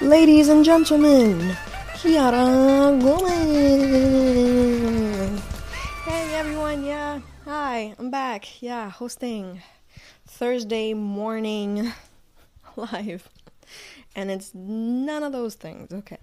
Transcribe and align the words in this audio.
Ladies 0.00 0.48
and 0.48 0.64
gentlemen, 0.64 1.56
Kiara 1.98 2.98
Gomez. 3.02 4.50
Hey 6.04 6.34
everyone, 6.34 6.84
yeah, 6.84 7.20
hi, 7.44 7.94
I'm 7.98 8.10
back. 8.10 8.62
Yeah, 8.62 8.88
hosting 8.88 9.60
Thursday 10.26 10.94
morning 10.94 11.92
live. 12.76 13.28
And 14.16 14.30
it's 14.30 14.54
none 14.54 15.22
of 15.22 15.32
those 15.32 15.54
things. 15.54 15.92
Okay. 15.92 16.18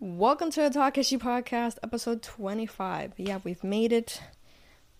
Welcome 0.00 0.50
to 0.52 0.62
the 0.62 0.70
Takeshi 0.70 1.18
Podcast, 1.18 1.76
episode 1.82 2.22
25. 2.22 3.12
Yeah, 3.18 3.40
we've 3.44 3.62
made 3.62 3.92
it 3.92 4.22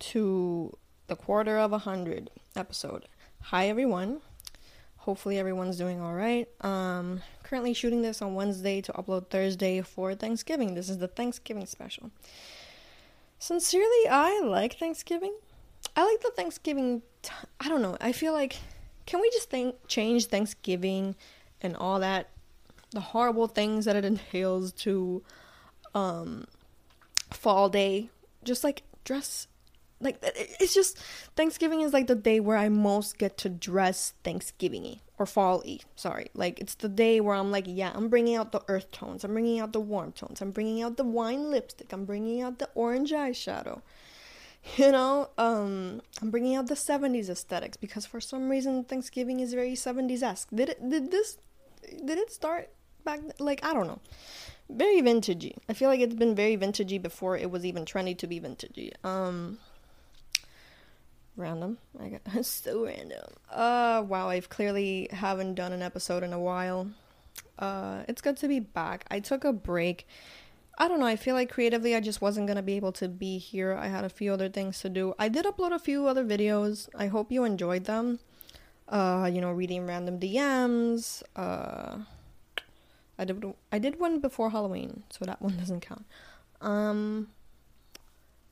to 0.01 0.77
the 1.07 1.17
quarter 1.17 1.59
of 1.59 1.73
a 1.73 1.79
hundred 1.79 2.29
episode. 2.55 3.07
Hi 3.45 3.69
everyone. 3.69 4.21
Hopefully 4.99 5.39
everyone's 5.39 5.79
doing 5.79 6.01
all 6.01 6.15
right. 6.15 6.49
Um, 6.63 7.23
currently 7.47 7.73
shooting 7.73 8.03
this 8.03 8.21
on 8.21 8.35
Wednesday 8.35 8.81
to 8.81 8.93
upload 8.93 9.31
Thursday 9.31 9.81
for 9.81 10.15
Thanksgiving. 10.15 10.75
This 10.75 10.91
is 10.91 10.99
the 10.99 11.07
Thanksgiving 11.07 11.65
special. 11.67 12.11
Sincerely, 13.39 14.09
I 14.11 14.41
like 14.45 14.79
Thanksgiving. 14.79 15.35
I 15.95 16.05
like 16.05 16.21
the 16.23 16.33
Thanksgiving. 16.35 17.03
I 17.61 17.69
don't 17.69 17.83
know. 17.83 17.97
I 18.01 18.11
feel 18.11 18.33
like 18.33 18.57
can 19.07 19.21
we 19.21 19.31
just 19.31 19.49
think 19.49 19.77
change 19.87 20.27
Thanksgiving 20.27 21.15
and 21.63 21.77
all 21.77 22.01
that 22.01 22.31
the 22.91 23.01
horrible 23.01 23.47
things 23.47 23.85
that 23.85 23.95
it 23.95 24.05
entails 24.05 24.73
to 24.73 25.23
um 25.95 26.47
fall 27.31 27.69
day 27.69 28.11
just 28.45 28.63
like 28.63 28.83
dress 29.05 29.49
like 30.01 30.19
it's 30.23 30.75
just 30.75 30.99
Thanksgiving 31.37 31.81
is 31.81 31.93
like 31.93 32.07
the 32.07 32.15
day 32.15 32.41
where 32.41 32.57
I 32.57 32.69
most 32.69 33.19
get 33.19 33.37
to 33.39 33.49
dress 33.49 34.13
Thanksgiving 34.23 35.01
or 35.19 35.27
fall 35.27 35.63
y. 35.65 35.79
Sorry, 35.95 36.29
like 36.35 36.61
it's 36.61 36.75
the 36.75 36.89
day 36.89 37.21
where 37.21 37.35
I'm 37.35 37.51
like, 37.51 37.65
yeah, 37.67 37.93
I'm 37.95 38.09
bringing 38.09 38.37
out 38.37 38.53
the 38.53 38.63
earth 38.69 38.93
tones, 38.93 39.25
I'm 39.25 39.33
bringing 39.33 39.61
out 39.61 39.73
the 39.73 39.81
warm 39.81 40.13
tones, 40.13 40.41
I'm 40.41 40.51
bringing 40.51 40.83
out 40.83 40.97
the 40.97 41.05
wine 41.05 41.51
lipstick, 41.51 41.93
I'm 41.93 42.05
bringing 42.05 42.43
out 42.43 42.59
the 42.59 42.69
orange 42.75 43.13
eyeshadow. 43.13 43.83
You 44.77 44.91
know, 44.91 45.31
um, 45.39 46.03
I'm 46.21 46.31
bringing 46.31 46.57
out 46.57 46.67
the 46.67 46.75
70s 46.75 47.29
aesthetics 47.29 47.77
because 47.77 48.05
for 48.05 48.21
some 48.21 48.49
reason 48.49 48.83
Thanksgiving 48.83 49.39
is 49.39 49.55
very 49.55 49.75
70s 49.75 50.25
esque. 50.25 50.49
Did 50.53 50.71
it? 50.71 50.89
Did 50.91 51.13
this? 51.13 51.39
Did 52.05 52.19
it 52.19 52.33
start 52.33 52.71
back? 53.05 53.21
Like 53.39 53.65
I 53.65 53.73
don't 53.73 53.87
know 53.87 54.01
very 54.69 55.01
vintagey. 55.01 55.57
I 55.69 55.75
feel 55.75 55.89
like 55.89 56.01
it's 56.01 56.15
been 56.15 56.35
very 56.35 56.57
vintagey 56.57 57.01
before 57.01 57.37
it 57.37 57.51
was 57.51 57.65
even 57.65 57.85
trendy 57.85 58.17
to 58.19 58.27
be 58.27 58.41
vintagey. 58.41 58.93
Um 59.05 59.59
random. 61.37 61.79
I 62.01 62.09
got 62.09 62.45
so 62.45 62.85
random. 62.85 63.33
Uh 63.51 64.05
wow, 64.07 64.29
I've 64.29 64.49
clearly 64.49 65.09
haven't 65.11 65.55
done 65.55 65.73
an 65.73 65.83
episode 65.83 66.23
in 66.23 66.33
a 66.33 66.41
while. 66.41 66.91
Uh 67.59 68.03
it's 68.09 68.21
good 68.21 68.37
to 68.39 68.49
be 68.49 68.61
back. 68.61 69.05
I 69.11 69.21
took 69.21 69.45
a 69.45 69.53
break. 69.53 70.07
I 70.79 70.89
don't 70.89 71.01
know, 71.01 71.07
I 71.07 71.17
feel 71.17 71.35
like 71.35 71.51
creatively 71.51 71.95
I 71.95 72.01
just 72.01 72.21
wasn't 72.21 72.47
going 72.49 72.59
to 72.59 72.63
be 72.63 72.75
able 72.75 72.93
to 72.93 73.09
be 73.09 73.39
here. 73.39 73.73
I 73.73 73.87
had 73.89 74.05
a 74.05 74.11
few 74.11 74.31
other 74.31 74.51
things 74.51 74.79
to 74.81 74.91
do. 74.91 75.15
I 75.19 75.29
did 75.29 75.47
upload 75.47 75.73
a 75.73 75.79
few 75.79 76.07
other 76.07 76.23
videos. 76.23 76.91
I 76.95 77.07
hope 77.07 77.33
you 77.33 77.45
enjoyed 77.45 77.85
them. 77.85 78.19
Uh, 78.87 79.31
you 79.33 79.41
know, 79.41 79.53
reading 79.53 79.87
random 79.87 80.21
DMs. 80.21 81.23
Uh 81.35 81.99
I 83.19 83.25
did 83.25 83.43
I 83.73 83.79
did 83.79 83.99
one 83.99 84.21
before 84.21 84.51
Halloween, 84.51 85.05
so 85.11 85.25
that 85.25 85.41
one 85.41 85.57
doesn't 85.63 85.81
count. 85.81 86.05
Um 86.61 87.29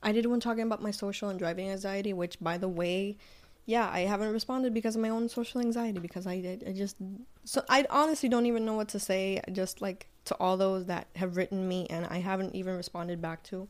I 0.05 0.11
did 0.11 0.27
one 0.27 0.39
talking 0.39 0.63
about 0.63 0.83
my 0.83 0.91
social 0.91 1.29
and 1.29 1.39
driving 1.39 1.69
anxiety, 1.69 2.13
which, 2.13 2.39
by 2.39 2.59
the 2.59 2.69
way, 2.69 3.17
yeah, 3.65 3.89
I 3.91 4.01
haven't 4.01 4.31
responded 4.31 4.71
because 4.73 4.95
of 4.95 5.01
my 5.01 5.09
own 5.09 5.27
social 5.27 5.59
anxiety. 5.59 5.99
Because 5.99 6.27
I 6.27 6.39
did, 6.39 6.63
I 6.65 6.71
just, 6.71 6.95
so 7.43 7.63
I 7.67 7.85
honestly 7.89 8.29
don't 8.29 8.45
even 8.45 8.65
know 8.65 8.75
what 8.75 8.89
to 8.89 8.99
say. 8.99 9.41
Just 9.51 9.81
like 9.81 10.07
to 10.25 10.35
all 10.35 10.57
those 10.57 10.85
that 10.85 11.07
have 11.15 11.37
written 11.37 11.67
me 11.67 11.87
and 11.89 12.05
I 12.05 12.19
haven't 12.19 12.53
even 12.53 12.75
responded 12.75 13.19
back 13.19 13.41
to. 13.45 13.67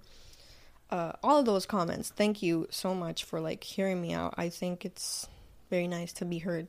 Uh, 0.89 1.13
all 1.23 1.39
of 1.39 1.45
those 1.45 1.66
comments. 1.66 2.11
Thank 2.16 2.44
you 2.44 2.68
so 2.69 2.94
much 2.94 3.24
for 3.24 3.40
like 3.40 3.63
hearing 3.63 4.01
me 4.01 4.13
out. 4.13 4.35
I 4.38 4.50
think 4.50 4.85
it's 4.85 5.28
very 5.69 5.88
nice 5.88 6.13
to 6.13 6.25
be 6.25 6.40
heard, 6.40 6.68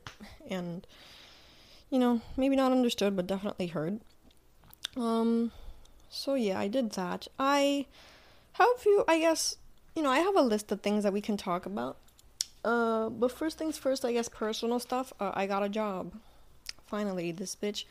and 0.49 0.87
you 1.91 1.99
know, 1.99 2.23
maybe 2.37 2.57
not 2.57 2.73
understood, 2.73 3.15
but 3.15 3.27
definitely 3.27 3.67
heard. 3.67 4.01
Um, 4.97 5.53
so 6.09 6.35
yeah, 6.35 6.59
I 6.59 6.69
did 6.69 6.93
that. 6.93 7.29
I 7.39 7.87
have 8.59 8.69
a 8.75 8.79
few, 8.79 9.05
I 9.07 9.19
guess, 9.19 9.57
you 9.95 10.03
know, 10.03 10.11
I 10.11 10.19
have 10.19 10.37
a 10.37 10.43
list 10.43 10.73
of 10.73 10.81
things 10.81 11.05
that 11.05 11.13
we 11.13 11.21
can 11.21 11.37
talk 11.37 11.67
about. 11.67 11.99
Uh, 12.65 13.11
but 13.11 13.31
first 13.31 13.59
things 13.59 13.79
first, 13.79 14.05
I 14.05 14.13
guess 14.13 14.29
personal 14.29 14.79
stuff. 14.79 15.13
Uh, 15.21 15.31
I 15.35 15.47
got 15.47 15.63
a 15.63 15.69
job. 15.69 16.13
Finally, 16.87 17.33
this 17.33 17.55
bitch 17.55 17.85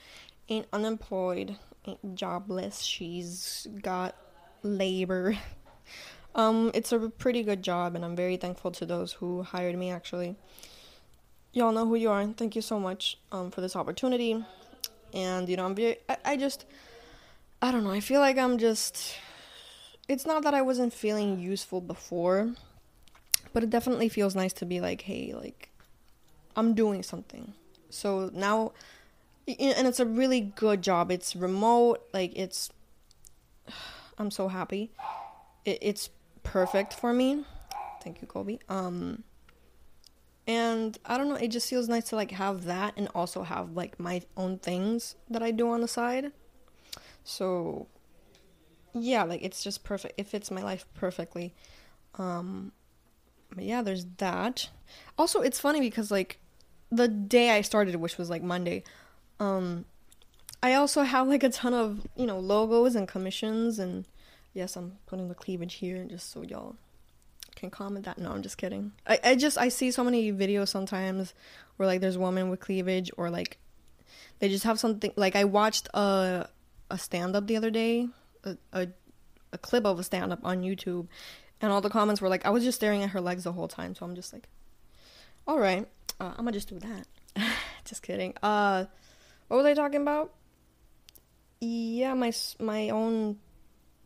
ain't 0.50 0.68
unemployed, 0.74 1.58
ain't 1.86 2.16
jobless. 2.16 2.81
She's 2.81 3.68
got 3.81 4.16
labor. 4.64 5.38
um, 6.36 6.72
it's 6.74 6.92
a 6.92 7.09
pretty 7.09 7.44
good 7.44 7.64
job, 7.64 7.96
and 7.96 8.03
I'm 8.03 8.16
very 8.16 8.38
thankful 8.38 8.72
to 8.72 8.86
those 8.86 9.14
who 9.14 9.44
hired 9.44 9.78
me. 9.78 9.92
Actually, 9.92 10.36
y'all 11.53 11.72
know 11.72 11.86
who 11.86 11.96
you 11.96 12.09
are. 12.09 12.26
Thank 12.26 12.56
you 12.56 12.62
so 12.62 12.80
much 12.80 13.18
um 13.32 13.52
for 13.52 13.62
this 13.62 13.76
opportunity. 13.76 14.44
And 15.14 15.47
you 15.47 15.58
know, 15.58 15.66
I'm 15.66 15.76
very. 15.76 15.97
I, 16.09 16.18
I 16.26 16.38
just. 16.38 16.66
I 17.62 17.72
don't 17.72 17.84
know. 17.84 17.92
I 17.92 18.02
feel 18.02 18.20
like 18.20 18.38
I'm 18.38 18.58
just 18.58 19.16
it's 20.08 20.26
not 20.26 20.44
that 20.44 20.54
I 20.54 20.62
wasn't 20.62 20.94
feeling 20.94 21.40
useful 21.40 21.82
before, 21.82 22.54
but 23.54 23.64
it 23.64 23.70
definitely 23.70 24.10
feels 24.10 24.36
nice 24.36 24.54
to 24.54 24.66
be 24.66 24.82
like, 24.82 25.02
hey, 25.02 25.34
like, 25.34 25.70
I'm 26.56 26.74
doing 26.74 27.04
something. 27.04 27.54
So 27.90 28.30
now, 28.34 28.74
and 29.48 29.88
it's 29.88 30.00
a 30.00 30.06
really 30.06 30.42
good 30.42 30.82
job. 30.82 31.12
It's 31.12 31.36
remote, 31.36 32.04
like, 32.14 32.34
it's, 32.36 32.70
I'm 34.18 34.32
so 34.32 34.48
happy. 34.48 34.92
It, 35.66 35.80
it's 35.82 36.10
perfect 36.44 36.94
for 36.94 37.12
me. 37.14 37.44
Thank 38.02 38.22
you, 38.22 38.28
Colby. 38.28 38.60
Um, 38.70 39.24
and 40.48 40.98
I 41.06 41.18
don't 41.18 41.28
know, 41.28 41.36
it 41.36 41.48
just 41.48 41.70
feels 41.70 41.90
nice 41.90 42.10
to 42.10 42.16
like 42.16 42.32
have 42.32 42.66
that 42.66 42.94
and 42.98 43.10
also 43.16 43.44
have 43.44 43.72
like 43.72 44.00
my 44.00 44.22
own 44.38 44.60
things 44.60 45.16
that 45.30 45.42
I 45.42 45.52
do 45.52 45.70
on 45.70 45.82
the 45.82 45.88
side. 45.88 46.32
So 47.24 47.88
yeah, 48.96 49.24
like 49.24 49.44
it's 49.44 49.64
just 49.64 49.84
perfect. 49.84 50.16
It 50.18 50.28
fits 50.28 50.50
my 50.50 50.64
life 50.64 50.86
perfectly. 50.94 51.54
Um, 52.16 52.72
yeah, 53.58 53.82
there's 53.82 54.06
that. 54.18 54.70
Also, 55.18 55.42
it's 55.42 55.60
funny 55.60 55.82
because 55.82 56.12
like 56.12 56.40
the 56.92 57.08
day 57.08 57.52
I 57.52 57.62
started, 57.62 57.96
which 57.98 58.18
was 58.18 58.30
like 58.30 58.42
Monday, 58.42 58.84
um, 59.40 59.86
I 60.64 60.74
also 60.74 61.04
have 61.04 61.28
like 61.28 61.44
a 61.44 61.50
ton 61.50 61.74
of 61.74 62.08
you 62.16 62.26
know 62.26 62.40
logos 62.40 62.96
and 62.96 63.08
commissions 63.08 63.80
and 63.80 64.06
yes, 64.54 64.78
I'm 64.78 64.98
putting 65.06 65.28
the 65.28 65.36
cleavage 65.36 65.76
here 65.76 66.06
just 66.06 66.32
so 66.32 66.42
y'all 66.42 66.78
can 67.56 67.70
comment 67.70 68.06
that. 68.06 68.18
No, 68.18 68.32
I'm 68.32 68.42
just 68.42 68.58
kidding. 68.58 68.94
I, 69.06 69.20
I 69.24 69.36
just 69.36 69.58
I 69.58 69.70
see 69.70 69.92
so 69.92 70.04
many 70.04 70.32
videos 70.32 70.70
sometimes 70.70 71.34
where 71.76 71.88
like 71.88 72.00
there's 72.00 72.18
women 72.18 72.50
with 72.50 72.62
cleavage 72.62 73.12
or 73.18 73.30
like 73.30 73.58
they 74.40 74.48
just 74.48 74.64
have 74.64 74.80
something 74.80 75.12
like 75.18 75.36
I 75.36 75.44
watched 75.44 75.90
a 75.94 76.48
a 76.90 76.98
stand 76.98 77.36
up 77.36 77.48
the 77.48 77.58
other 77.58 77.72
day 77.72 78.08
a, 78.46 78.88
a, 79.52 79.58
clip 79.58 79.86
of 79.86 80.00
a 80.00 80.04
stand 80.04 80.34
up 80.34 80.40
on 80.44 80.62
YouTube, 80.62 81.08
and 81.62 81.72
all 81.72 81.82
the 81.82 81.90
comments 81.90 82.22
were 82.22 82.30
like, 82.30 82.46
I 82.46 82.50
was 82.50 82.64
just 82.64 82.78
staring 82.78 83.04
at 83.04 83.12
her 83.12 83.22
legs 83.22 83.46
the 83.46 83.54
whole 83.54 83.68
time. 83.68 83.96
So 83.96 84.06
I'm 84.06 84.16
just 84.16 84.34
like, 84.34 84.48
all 85.48 85.60
right, 85.60 85.88
uh, 86.20 86.32
I'm 86.32 86.46
gonna 86.46 86.52
just 86.52 86.70
do 86.70 86.80
that. 86.80 87.08
just 87.86 88.02
kidding. 88.04 88.34
Uh, 88.44 88.86
what 89.48 89.58
was 89.58 89.66
I 89.66 89.74
talking 89.74 90.02
about? 90.02 90.34
Yeah, 91.62 92.14
my 92.14 92.34
my 92.60 92.90
own. 92.90 93.38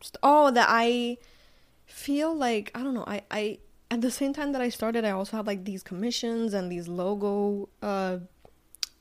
St- 0.02 0.18
oh, 0.24 0.52
that 0.52 0.68
I 0.70 1.18
feel 1.86 2.34
like 2.34 2.72
I 2.76 2.84
don't 2.84 2.94
know. 2.94 3.06
I 3.08 3.24
I 3.32 3.60
at 3.92 4.02
the 4.02 4.12
same 4.12 4.34
time 4.34 4.52
that 4.52 4.62
I 4.62 4.70
started, 4.70 5.04
I 5.04 5.12
also 5.12 5.38
had 5.38 5.48
like 5.48 5.66
these 5.66 5.84
commissions 5.84 6.54
and 6.54 6.72
these 6.72 6.88
logo 6.88 7.70
uh 7.82 8.20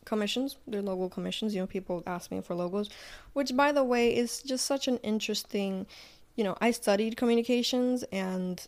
commissions. 0.09 0.57
They're 0.67 0.83
logo 0.83 1.09
commissions. 1.09 1.55
You 1.55 1.61
know, 1.61 1.67
people 1.67 2.03
ask 2.07 2.31
me 2.31 2.41
for 2.41 2.55
logos, 2.55 2.89
which, 3.35 3.55
by 3.55 3.73
the 3.73 3.85
way, 3.85 4.17
is 4.17 4.43
just 4.43 4.67
such 4.67 4.89
an 4.89 4.97
interesting. 4.99 5.87
You 6.35 6.45
know, 6.45 6.57
I 6.61 6.71
studied 6.71 7.17
communications, 7.17 8.05
and 8.05 8.67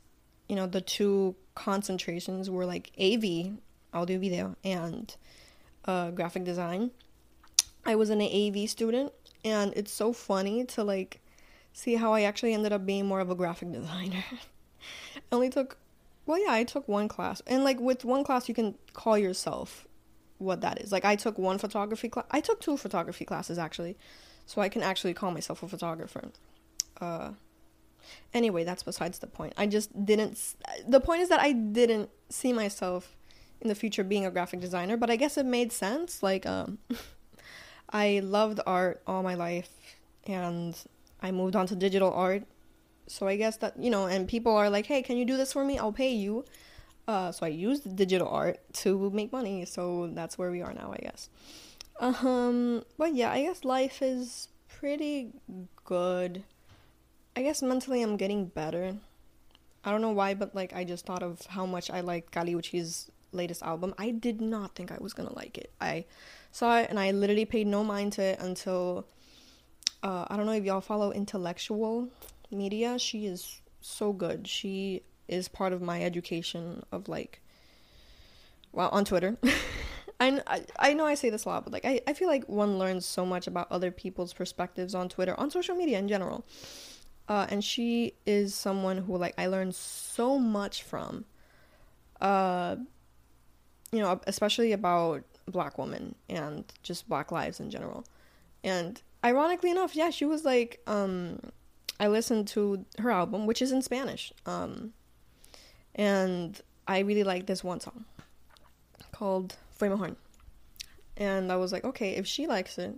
you 0.49 0.57
know, 0.57 0.67
the 0.67 0.81
two 0.81 1.35
concentrations 1.55 2.51
were 2.51 2.67
like 2.67 2.91
AV, 3.01 3.59
audio 3.93 4.19
video, 4.19 4.57
and 4.65 5.15
uh, 5.87 6.11
graphic 6.11 6.45
design. 6.45 6.91
I 7.85 7.97
was 7.97 8.11
an 8.11 8.21
AV 8.21 8.69
student, 8.69 9.13
and 9.45 9.73
it's 9.75 9.93
so 9.93 10.13
funny 10.13 10.65
to 10.67 10.85
like 10.85 11.21
see 11.73 11.95
how 11.95 12.13
I 12.13 12.23
actually 12.23 12.55
ended 12.55 12.73
up 12.73 12.85
being 12.85 13.07
more 13.07 13.21
of 13.21 13.31
a 13.31 13.35
graphic 13.35 13.73
designer. 13.79 14.25
I 15.17 15.21
only 15.33 15.51
took 15.51 15.79
well 16.27 16.41
yeah 16.41 16.53
i 16.53 16.63
took 16.63 16.87
one 16.87 17.09
class 17.09 17.43
and 17.47 17.65
like 17.65 17.81
with 17.81 18.05
one 18.05 18.23
class 18.23 18.49
you 18.49 18.55
can 18.55 18.75
call 18.93 19.19
yourself 19.19 19.87
what 20.41 20.61
that 20.63 20.81
is. 20.81 20.93
Like 20.93 21.05
I 21.05 21.17
took 21.17 21.39
one 21.39 21.59
photography 21.59 22.09
class. 22.09 22.27
I 22.31 22.41
took 22.41 22.61
two 22.61 22.77
photography 22.77 23.25
classes 23.25 23.59
actually, 23.59 23.97
so 24.47 24.61
I 24.61 24.69
can 24.69 24.83
actually 24.83 25.15
call 25.15 25.31
myself 25.31 25.63
a 25.63 25.69
photographer. 25.69 26.31
Uh, 27.01 27.31
anyway, 28.35 28.65
that's 28.65 28.83
besides 28.83 29.19
the 29.19 29.27
point. 29.27 29.55
I 29.57 29.67
just 29.67 30.05
didn't. 30.05 30.39
The 30.87 31.01
point 31.01 31.23
is 31.23 31.29
that 31.29 31.41
I 31.41 31.53
didn't 31.53 32.11
see 32.29 32.53
myself 32.53 33.17
in 33.61 33.69
the 33.69 33.75
future 33.75 34.03
being 34.03 34.25
a 34.25 34.31
graphic 34.31 34.61
designer, 34.61 34.97
but 34.97 35.11
I 35.11 35.17
guess 35.17 35.37
it 35.37 35.47
made 35.47 35.73
sense. 35.73 36.23
Like, 36.23 36.47
um, 36.47 36.79
I 37.91 38.21
loved 38.21 38.61
art 38.67 39.03
all 39.07 39.23
my 39.23 39.35
life 39.35 39.71
and 40.25 40.77
I 41.21 41.31
moved 41.31 41.57
on 41.57 41.67
to 41.67 41.77
digital 41.77 42.13
art. 42.13 42.45
So 43.07 43.27
I 43.27 43.37
guess 43.37 43.57
that, 43.59 43.79
you 43.79 43.91
know, 43.91 44.07
and 44.07 44.29
people 44.29 44.55
are 44.55 44.71
like, 44.71 44.87
hey, 44.87 45.03
can 45.03 45.17
you 45.17 45.25
do 45.25 45.37
this 45.37 45.53
for 45.53 45.65
me? 45.65 45.79
I'll 45.79 45.93
pay 45.93 46.13
you. 46.13 46.45
Uh, 47.11 47.33
so 47.33 47.45
I 47.45 47.49
used 47.49 47.97
digital 47.97 48.29
art 48.29 48.61
to 48.85 49.11
make 49.11 49.33
money. 49.33 49.65
So 49.65 50.11
that's 50.15 50.39
where 50.39 50.53
we 50.53 50.63
are 50.63 50.73
now, 50.73 50.95
I 50.95 50.99
guess. 51.03 51.29
Um, 51.99 52.85
but 52.97 53.17
yeah, 53.17 53.33
I 53.33 53.43
guess 53.43 53.65
life 53.65 54.01
is 54.01 54.47
pretty 54.69 55.33
good. 55.85 56.45
I 57.35 57.43
guess 57.43 57.63
mentally 57.63 58.01
I'm 58.03 58.17
getting 58.17 58.47
better. 58.47 58.95
I 59.85 59.91
don't 59.91 60.03
know 60.03 60.13
why, 60.13 60.35
but 60.35 60.55
like 60.55 60.73
I 60.73 60.85
just 60.85 61.05
thought 61.05 61.25
of 61.25 61.45
how 61.47 61.67
much 61.67 61.91
I 61.91 62.01
liked 62.01 62.31
Kali 62.31 62.55
Uchis 62.55 63.11
latest 63.33 63.65
album. 63.65 63.93
I 63.99 64.13
did 64.13 64.41
not 64.41 64.77
think 64.77 64.93
I 64.93 64.99
was 65.01 65.13
gonna 65.13 65.35
like 65.35 65.59
it. 65.59 65.73
I 65.81 66.05
saw 66.53 66.79
it 66.79 66.91
and 66.91 67.01
I 67.01 67.11
literally 67.11 67.45
paid 67.45 67.67
no 67.67 67.83
mind 67.83 68.13
to 68.15 68.23
it 68.23 68.39
until 68.39 69.05
uh, 70.05 70.27
I 70.29 70.37
don't 70.37 70.47
know 70.47 70.53
if 70.53 70.65
y'all 70.65 70.81
follow 70.81 71.11
intellectual 71.11 72.09
media. 72.53 73.01
She 73.01 73.27
is 73.27 73.61
so 73.81 74.13
good. 74.13 74.47
She 74.47 75.03
is 75.31 75.49
part 75.49 75.73
of 75.73 75.81
my 75.81 76.03
education 76.03 76.83
of 76.93 77.09
like 77.09 77.41
well 78.73 78.91
on 78.91 79.05
Twitter. 79.05 79.37
I, 80.21 80.65
I, 80.79 80.93
know 80.93 81.07
I 81.07 81.15
say 81.15 81.31
this 81.31 81.47
a 81.47 81.49
lot, 81.49 81.65
but 81.65 81.73
like 81.73 81.87
I, 81.87 82.03
I 82.07 82.13
feel 82.13 82.29
like 82.29 82.47
one 82.47 82.79
learns 82.79 83.07
so 83.07 83.25
much 83.25 83.47
about 83.47 83.73
other 83.73 83.91
people's 83.91 84.35
perspectives 84.35 84.95
on 84.95 85.09
Twitter, 85.09 85.35
on 85.41 85.51
social 85.51 85.75
media 85.75 85.99
in 85.99 86.09
general. 86.09 86.45
Uh, 87.27 87.47
and 87.49 87.65
she 87.65 88.13
is 88.27 88.55
someone 88.55 88.99
who 88.99 89.17
like 89.17 89.35
I 89.39 89.47
learned 89.47 89.75
so 89.75 90.39
much 90.39 90.83
from. 90.83 91.25
Uh, 92.21 92.77
you 93.93 94.01
know, 94.01 94.21
especially 94.27 94.73
about 94.73 95.25
black 95.47 95.79
women 95.79 96.15
and 96.29 96.65
just 96.83 97.09
black 97.09 97.33
lives 97.33 97.61
in 97.61 97.71
general. 97.71 98.05
And 98.63 99.01
ironically 99.25 99.71
enough, 99.71 99.97
yeah, 99.97 100.11
she 100.11 100.25
was 100.25 100.45
like, 100.45 100.81
um, 100.87 101.41
I 101.99 102.09
listened 102.09 102.47
to 102.49 102.85
her 102.99 103.11
album, 103.11 103.47
which 103.47 103.63
is 103.63 103.73
in 103.73 103.83
Spanish. 103.83 104.33
Um, 104.47 104.93
and 105.95 106.61
I 106.87 107.01
really 107.01 107.25
like 107.25 107.47
this 107.47 107.63
one 107.65 107.81
song 107.81 108.05
called 109.13 109.57
Fue 109.71 109.89
Mejor. 109.89 110.17
And 111.17 111.53
I 111.53 111.57
was 111.57 111.73
like, 111.73 111.85
okay, 111.85 112.13
if 112.17 112.27
she 112.27 112.47
likes 112.47 112.79
it, 112.79 112.95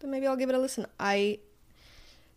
then 0.00 0.10
maybe 0.10 0.26
I'll 0.26 0.36
give 0.36 0.48
it 0.48 0.54
a 0.54 0.58
listen. 0.58 0.86
I 0.98 1.38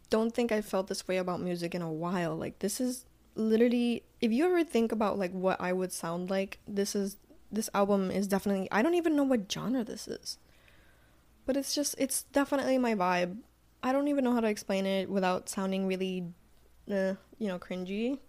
don't 0.10 0.34
think 0.34 0.52
I 0.52 0.62
felt 0.62 0.88
this 0.88 1.08
way 1.08 1.18
about 1.18 1.40
music 1.40 1.74
in 1.74 1.82
a 1.82 1.92
while. 1.92 2.36
Like, 2.36 2.60
this 2.60 2.82
is 2.82 3.06
literally, 3.36 4.04
if 4.20 4.32
you 4.32 4.46
ever 4.46 4.64
think 4.64 4.92
about 4.92 5.18
like 5.18 5.32
what 5.32 5.60
I 5.62 5.74
would 5.74 5.92
sound 5.92 6.30
like, 6.30 6.60
this 6.68 6.96
is 6.96 7.18
this 7.52 7.70
album 7.74 8.12
is 8.12 8.28
definitely 8.28 8.68
I 8.72 8.82
don't 8.82 8.96
even 8.96 9.16
know 9.16 9.24
what 9.24 9.50
genre 9.52 9.84
this 9.84 10.08
is. 10.08 10.38
But 11.46 11.56
it's 11.56 11.74
just 11.74 11.96
it's 11.98 12.24
definitely 12.24 12.78
my 12.78 12.96
vibe. 12.96 13.38
I 13.82 13.92
don't 13.92 14.08
even 14.08 14.24
know 14.24 14.34
how 14.34 14.42
to 14.42 14.48
explain 14.48 14.86
it 14.86 15.10
without 15.10 15.48
sounding 15.48 15.88
really 15.88 16.26
uh, 16.92 17.14
you 17.38 17.48
know, 17.48 17.60
cringy 17.60 18.20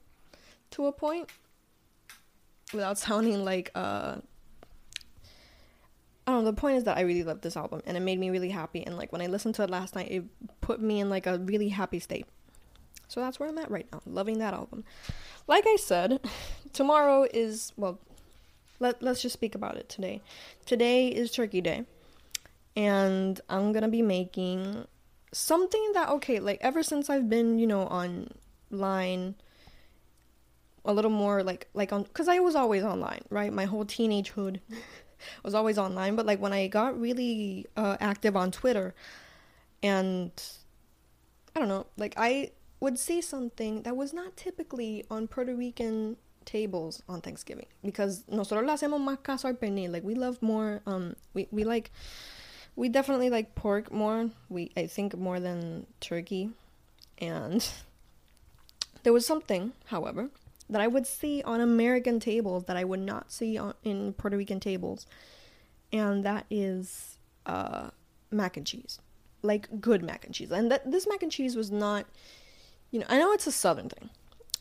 to 0.72 0.86
a 0.86 0.92
point. 0.92 1.30
Without 2.72 2.98
sounding 2.98 3.44
like 3.44 3.70
uh 3.74 4.16
I 6.28 6.32
don't 6.32 6.44
know, 6.44 6.50
the 6.50 6.56
point 6.60 6.76
is 6.76 6.84
that 6.84 6.96
I 6.96 7.02
really 7.02 7.22
love 7.22 7.40
this 7.40 7.56
album 7.56 7.82
and 7.86 7.96
it 7.96 8.00
made 8.00 8.18
me 8.18 8.30
really 8.30 8.50
happy 8.50 8.84
and 8.84 8.96
like 8.96 9.12
when 9.12 9.22
I 9.22 9.26
listened 9.26 9.54
to 9.56 9.62
it 9.62 9.70
last 9.70 9.94
night 9.94 10.10
it 10.10 10.24
put 10.60 10.80
me 10.80 10.98
in 10.98 11.08
like 11.08 11.26
a 11.26 11.38
really 11.38 11.68
happy 11.68 12.00
state. 12.00 12.26
So 13.08 13.20
that's 13.20 13.38
where 13.38 13.48
I'm 13.48 13.58
at 13.58 13.70
right 13.70 13.86
now, 13.92 14.00
loving 14.04 14.38
that 14.38 14.52
album. 14.52 14.84
Like 15.46 15.64
I 15.66 15.76
said, 15.76 16.20
tomorrow 16.72 17.26
is 17.32 17.72
well 17.76 18.00
let, 18.78 19.02
let's 19.02 19.22
just 19.22 19.32
speak 19.32 19.54
about 19.54 19.76
it 19.76 19.88
today. 19.88 20.20
Today 20.64 21.08
is 21.08 21.30
Turkey 21.30 21.60
Day. 21.60 21.84
And 22.74 23.40
I'm 23.48 23.72
gonna 23.72 23.88
be 23.88 24.02
making 24.02 24.86
something 25.32 25.92
that, 25.94 26.08
okay, 26.10 26.40
like 26.40 26.58
ever 26.60 26.82
since 26.82 27.08
I've 27.08 27.28
been, 27.28 27.58
you 27.58 27.66
know, 27.66 27.82
online 27.82 29.34
a 30.86 30.92
little 30.92 31.10
more 31.10 31.42
like 31.42 31.68
like 31.74 31.92
on 31.92 32.04
because 32.04 32.28
I 32.28 32.38
was 32.38 32.54
always 32.54 32.82
online, 32.82 33.22
right? 33.30 33.52
My 33.52 33.64
whole 33.64 33.84
teenagehood 33.84 34.60
was 35.42 35.54
always 35.54 35.78
online, 35.78 36.16
but 36.16 36.26
like 36.26 36.40
when 36.40 36.52
I 36.52 36.68
got 36.68 36.98
really 36.98 37.66
uh, 37.76 37.96
active 38.00 38.36
on 38.36 38.50
Twitter, 38.50 38.94
and 39.82 40.30
I 41.54 41.58
don't 41.58 41.68
know, 41.68 41.86
like 41.96 42.14
I 42.16 42.52
would 42.80 42.98
say 42.98 43.20
something 43.20 43.82
that 43.82 43.96
was 43.96 44.12
not 44.12 44.36
typically 44.36 45.04
on 45.10 45.26
Puerto 45.26 45.54
Rican 45.54 46.16
tables 46.44 47.02
on 47.08 47.20
Thanksgiving 47.20 47.66
because 47.84 48.24
nosotros 48.28 48.64
le 48.64 48.72
hacemos 48.72 49.00
más 49.00 49.22
caso 49.22 49.48
al 49.48 49.54
pernil. 49.54 49.92
Like 49.92 50.04
we 50.04 50.14
love 50.14 50.40
more. 50.40 50.80
Um, 50.86 51.16
we 51.34 51.48
we 51.50 51.64
like. 51.64 51.90
We 52.76 52.90
definitely 52.90 53.30
like 53.30 53.54
pork 53.54 53.90
more. 53.90 54.30
We 54.48 54.70
I 54.76 54.86
think 54.86 55.16
more 55.16 55.40
than 55.40 55.86
turkey, 56.00 56.50
and 57.18 57.66
there 59.02 59.14
was 59.14 59.26
something, 59.26 59.72
however, 59.86 60.28
that 60.68 60.80
I 60.80 60.86
would 60.86 61.06
see 61.06 61.42
on 61.42 61.60
American 61.60 62.20
tables 62.20 62.64
that 62.64 62.76
I 62.76 62.84
would 62.84 63.00
not 63.00 63.30
see 63.30 63.56
on 63.56 63.74
in 63.84 64.12
Puerto 64.14 64.36
Rican 64.36 64.60
tables, 64.60 65.06
and 65.92 66.24
that 66.24 66.46
is 66.50 67.18
uh, 67.46 67.90
mac 68.30 68.56
and 68.56 68.66
cheese, 68.66 68.98
like 69.42 69.80
good 69.80 70.02
mac 70.02 70.24
and 70.24 70.34
cheese. 70.34 70.50
And 70.50 70.70
that 70.70 70.90
this 70.90 71.06
mac 71.08 71.22
and 71.22 71.30
cheese 71.30 71.56
was 71.56 71.70
not, 71.70 72.06
you 72.90 73.00
know, 73.00 73.06
I 73.08 73.18
know 73.18 73.32
it's 73.32 73.46
a 73.46 73.52
southern 73.52 73.88
thing, 73.88 74.10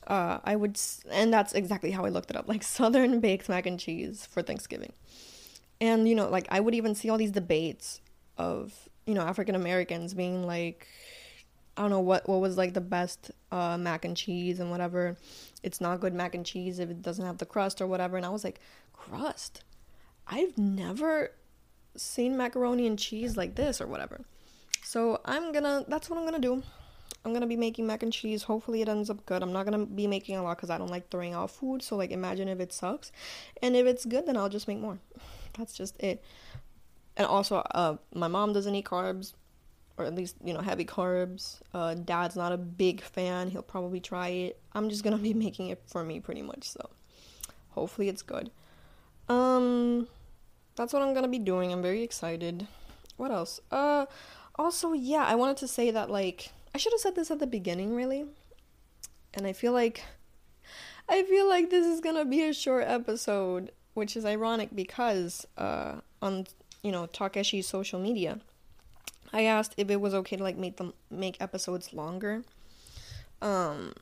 uh, 0.07 0.40
I 0.44 0.56
would, 0.56 0.80
and 1.10 1.34
that's 1.34 1.54
exactly 1.54 1.92
how 1.92 2.06
I 2.06 2.10
looked 2.10 2.30
it 2.30 2.38
up, 2.38 2.48
like 2.48 2.63
Southern 2.80 3.19
baked 3.19 3.50
mac 3.50 3.66
and 3.66 3.80
cheese 3.80 4.25
for 4.25 4.42
Thanksgiving. 4.42 4.94
And, 5.81 6.07
you 6.07 6.16
know, 6.16 6.30
like 6.30 6.48
I 6.50 6.60
would 6.60 6.75
even 6.75 6.96
see 6.96 7.10
all 7.10 7.18
these 7.18 7.31
debates 7.31 8.00
of, 8.38 8.90
you 9.06 9.13
know, 9.13 9.22
African 9.22 9.56
Americans 9.56 10.13
being 10.13 10.46
like, 10.46 10.88
I 11.77 11.81
don't 11.81 11.89
know 11.89 12.00
what, 12.00 12.27
what 12.27 12.39
was 12.39 12.57
like 12.57 12.74
the 12.74 12.81
best 12.81 13.31
uh, 13.51 13.77
mac 13.77 14.06
and 14.06 14.16
cheese 14.16 14.60
and 14.60 14.72
whatever. 14.72 15.18
It's 15.62 15.81
not 15.81 16.00
good 16.00 16.13
mac 16.13 16.33
and 16.33 16.45
cheese 16.45 16.80
if 16.80 16.89
it 16.89 17.01
doesn't 17.01 17.25
have 17.25 17.38
the 17.38 17.45
crust 17.45 17.81
or 17.81 17.88
whatever. 17.88 18.16
And 18.18 18.25
I 18.25 18.30
was 18.30 18.44
like, 18.44 18.60
crust? 18.94 19.63
I've 20.27 20.57
never 20.57 21.31
seen 21.98 22.38
macaroni 22.38 22.88
and 22.88 22.98
cheese 22.98 23.36
like 23.36 23.56
this 23.56 23.81
or 23.81 23.88
whatever. 23.88 24.22
So 24.83 25.19
I'm 25.25 25.51
gonna, 25.51 25.83
that's 25.88 26.10
what 26.10 26.18
I'm 26.18 26.25
gonna 26.25 26.39
do. 26.39 26.63
I'm 27.25 27.33
gonna 27.33 27.48
be 27.48 27.57
making 27.57 27.88
mac 27.88 28.04
and 28.04 28.13
cheese. 28.13 28.44
Hopefully, 28.44 28.81
it 28.81 28.89
ends 28.89 29.10
up 29.10 29.25
good. 29.25 29.42
I'm 29.42 29.51
not 29.51 29.66
gonna 29.66 29.86
be 29.86 30.06
making 30.06 30.38
a 30.38 30.44
lot 30.44 30.57
because 30.57 30.69
I 30.69 30.78
don't 30.78 30.92
like 30.92 31.10
throwing 31.10 31.33
out 31.33 31.50
food. 31.50 31.81
So, 31.81 31.95
like, 31.95 32.12
imagine 32.12 32.48
if 32.48 32.60
it 32.60 32.71
sucks, 32.71 33.12
and 33.63 33.75
if 33.75 33.88
it's 33.88 34.06
good, 34.06 34.28
then 34.28 34.38
I'll 34.38 34.48
just 34.48 34.68
make 34.68 34.78
more. 34.78 35.00
That's 35.57 35.74
just 35.74 36.00
it. 36.00 36.24
And 37.18 37.25
also, 37.25 37.57
uh, 37.57 37.98
my 38.13 38.28
mom 38.28 38.54
doesn't 38.54 38.75
eat 38.75 38.86
carbs, 38.86 39.33
or 39.97 40.06
at 40.06 40.15
least 40.15 40.36
you 40.44 40.53
know 40.53 40.62
heavy 40.62 40.86
carbs. 40.86 41.61
Uh, 41.73 41.94
Dad's 41.94 42.35
not 42.35 42.52
a 42.52 42.57
big 42.57 43.02
fan. 43.02 43.49
He'll 43.49 43.61
probably 43.61 43.99
try 43.99 44.30
it. 44.30 44.59
I'm 44.73 44.90
just 44.90 45.04
gonna 45.04 45.18
be 45.30 45.33
making 45.33 45.69
it 45.69 45.81
for 45.87 46.04
me, 46.04 46.19
pretty 46.19 46.42
much. 46.42 46.69
So, 46.69 46.90
hopefully, 47.69 48.09
it's 48.09 48.21
good. 48.21 48.52
Um, 49.30 50.07
that's 50.75 50.94
what 50.94 51.02
I'm 51.02 51.14
gonna 51.14 51.28
be 51.28 51.40
doing. 51.40 51.71
I'm 51.71 51.81
very 51.81 52.04
excited. 52.04 52.68
What 53.18 53.31
else? 53.31 53.59
Uh, 53.71 54.06
also, 54.56 54.94
yeah, 54.94 55.23
I 55.23 55.35
wanted 55.35 55.57
to 55.57 55.68
say 55.68 55.92
that 55.92 56.09
like 56.09 56.52
I 56.73 56.78
should 56.78 56.94
have 56.94 56.99
said 56.99 57.16
this 57.16 57.31
at 57.31 57.40
the 57.40 57.47
beginning, 57.47 57.95
really. 57.95 58.25
And 59.33 59.47
I 59.47 59.54
feel 59.54 59.71
like 59.71 60.04
I 61.07 61.23
feel 61.23 61.47
like 61.47 61.69
this 61.69 61.85
is 61.85 62.02
gonna 62.02 62.25
be 62.25 62.44
a 62.44 62.54
short 62.54 62.85
episode, 62.87 63.71
which 63.94 64.18
is 64.18 64.25
ironic 64.25 64.75
because 64.75 65.45
uh, 65.57 65.95
on 66.21 66.47
you 66.83 66.92
know 66.92 67.07
Takeshi's 67.07 67.68
social 67.68 67.99
media, 67.99 68.40
I 69.35 69.44
asked 69.44 69.73
if 69.75 69.92
it 69.92 69.99
was 69.99 70.13
okay 70.13 70.37
to 70.37 70.44
like 70.44 70.56
make 70.56 70.77
them 70.77 70.94
make 71.11 71.42
episodes 71.42 71.94
longer. 71.94 72.44
Um, 73.42 73.94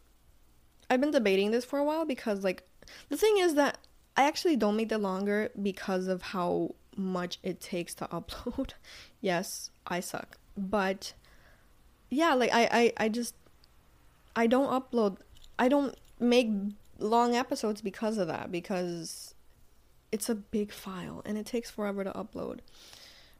I've 0.91 1.01
been 1.01 1.09
debating 1.09 1.49
this 1.49 1.65
for 1.65 1.79
a 1.79 1.83
while 1.83 2.05
because 2.05 2.43
like 2.43 2.61
the 3.09 3.17
thing 3.17 3.39
is 3.39 3.55
that 3.55 3.79
I 4.15 4.27
actually 4.27 4.57
don't 4.57 4.75
make 4.75 4.89
them 4.89 5.01
longer 5.01 5.49
because 5.59 6.05
of 6.07 6.21
how 6.21 6.75
much 6.95 7.39
it 7.41 7.59
takes 7.59 7.95
to 7.95 8.05
upload. 8.11 8.73
yes, 9.21 9.71
I 9.87 10.01
suck, 10.01 10.37
but 10.55 11.13
yeah, 12.11 12.35
like 12.35 12.53
I, 12.53 12.69
I, 12.71 12.93
I 13.05 13.09
just 13.09 13.33
I 14.35 14.45
don't 14.45 14.69
upload 14.69 15.17
I 15.57 15.67
don't 15.67 15.97
make 16.19 16.51
long 16.99 17.35
episodes 17.35 17.81
because 17.81 18.19
of 18.19 18.27
that 18.27 18.51
because 18.51 19.33
it's 20.11 20.29
a 20.29 20.35
big 20.35 20.71
file 20.71 21.23
and 21.25 21.39
it 21.39 21.47
takes 21.47 21.71
forever 21.71 22.03
to 22.03 22.11
upload. 22.11 22.59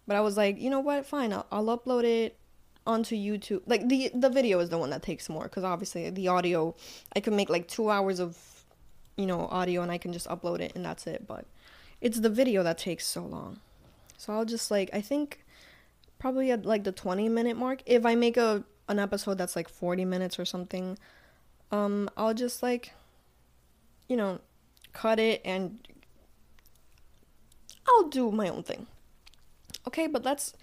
But 0.08 0.16
I 0.16 0.22
was 0.22 0.38
like, 0.38 0.60
you 0.60 0.70
know 0.70 0.80
what? 0.80 1.06
Fine, 1.06 1.34
I'll, 1.34 1.46
I'll 1.52 1.78
upload 1.78 2.04
it 2.04 2.38
onto 2.86 3.16
YouTube. 3.16 3.62
Like 3.66 3.88
the 3.88 4.12
the 4.14 4.30
video 4.30 4.60
is 4.60 4.70
the 4.70 4.78
one 4.78 4.90
that 4.90 5.04
takes 5.04 5.30
more 5.30 5.44
because 5.44 5.64
obviously 5.64 6.10
the 6.10 6.28
audio 6.28 6.76
I 7.16 7.22
can 7.22 7.36
make 7.36 7.50
like 7.50 7.68
2 7.68 7.90
hours 7.90 8.20
of 8.20 8.38
you 9.16 9.26
know 9.26 9.48
audio 9.48 9.82
and 9.82 9.92
I 9.92 9.98
can 9.98 10.12
just 10.12 10.28
upload 10.28 10.60
it 10.60 10.74
and 10.76 10.84
that's 10.84 11.08
it, 11.08 11.26
but 11.28 11.46
it's 12.02 12.20
the 12.20 12.30
video 12.30 12.64
that 12.64 12.78
takes 12.78 13.06
so 13.06 13.24
long. 13.24 13.60
So 14.18 14.34
I'll 14.34 14.46
just 14.46 14.70
like 14.70 14.90
I 14.94 15.02
think 15.02 15.46
probably 16.20 16.52
at 16.52 16.66
like 16.66 16.84
the 16.84 16.92
20 16.92 17.30
minute 17.30 17.58
mark. 17.58 17.82
If 17.86 18.06
I 18.06 18.16
make 18.16 18.38
a 18.38 18.64
an 18.90 19.00
episode 19.00 19.38
that's 19.38 19.56
like 19.56 19.70
40 19.70 20.04
minutes 20.04 20.38
or 20.38 20.46
something, 20.46 20.98
um 21.72 22.10
I'll 22.18 22.34
just 22.34 22.62
like 22.62 22.92
you 24.08 24.18
know, 24.18 24.40
cut 24.92 25.20
it 25.20 25.42
and 25.46 25.88
I'll 27.88 28.10
do 28.10 28.32
my 28.32 28.50
own 28.50 28.64
thing. 28.64 28.88
Okay, 29.88 30.08
but 30.08 30.24
let's 30.24 30.54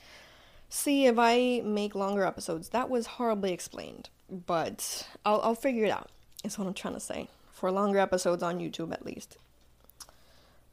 see 0.68 1.06
if 1.06 1.16
I 1.18 1.62
make 1.64 1.94
longer 1.94 2.24
episodes. 2.24 2.70
That 2.70 2.88
was 2.88 3.06
horribly 3.06 3.52
explained, 3.52 4.08
but 4.30 5.06
I'll 5.24 5.40
I'll 5.42 5.54
figure 5.54 5.84
it 5.84 5.90
out. 5.90 6.10
Is 6.44 6.58
what 6.58 6.66
I'm 6.66 6.74
trying 6.74 6.94
to 6.94 7.00
say 7.00 7.28
for 7.52 7.70
longer 7.70 7.98
episodes 7.98 8.42
on 8.42 8.58
YouTube 8.58 8.92
at 8.92 9.04
least. 9.04 9.36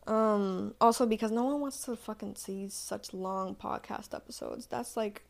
Um, 0.07 0.73
also 0.79 1.05
because 1.05 1.31
no 1.31 1.43
one 1.43 1.59
wants 1.59 1.83
to 1.83 1.97
fucking 1.97 2.35
see 2.35 2.69
such 2.69 3.13
long 3.13 3.55
podcast 3.55 4.15
episodes. 4.15 4.65
That's 4.67 4.95
like, 4.95 5.23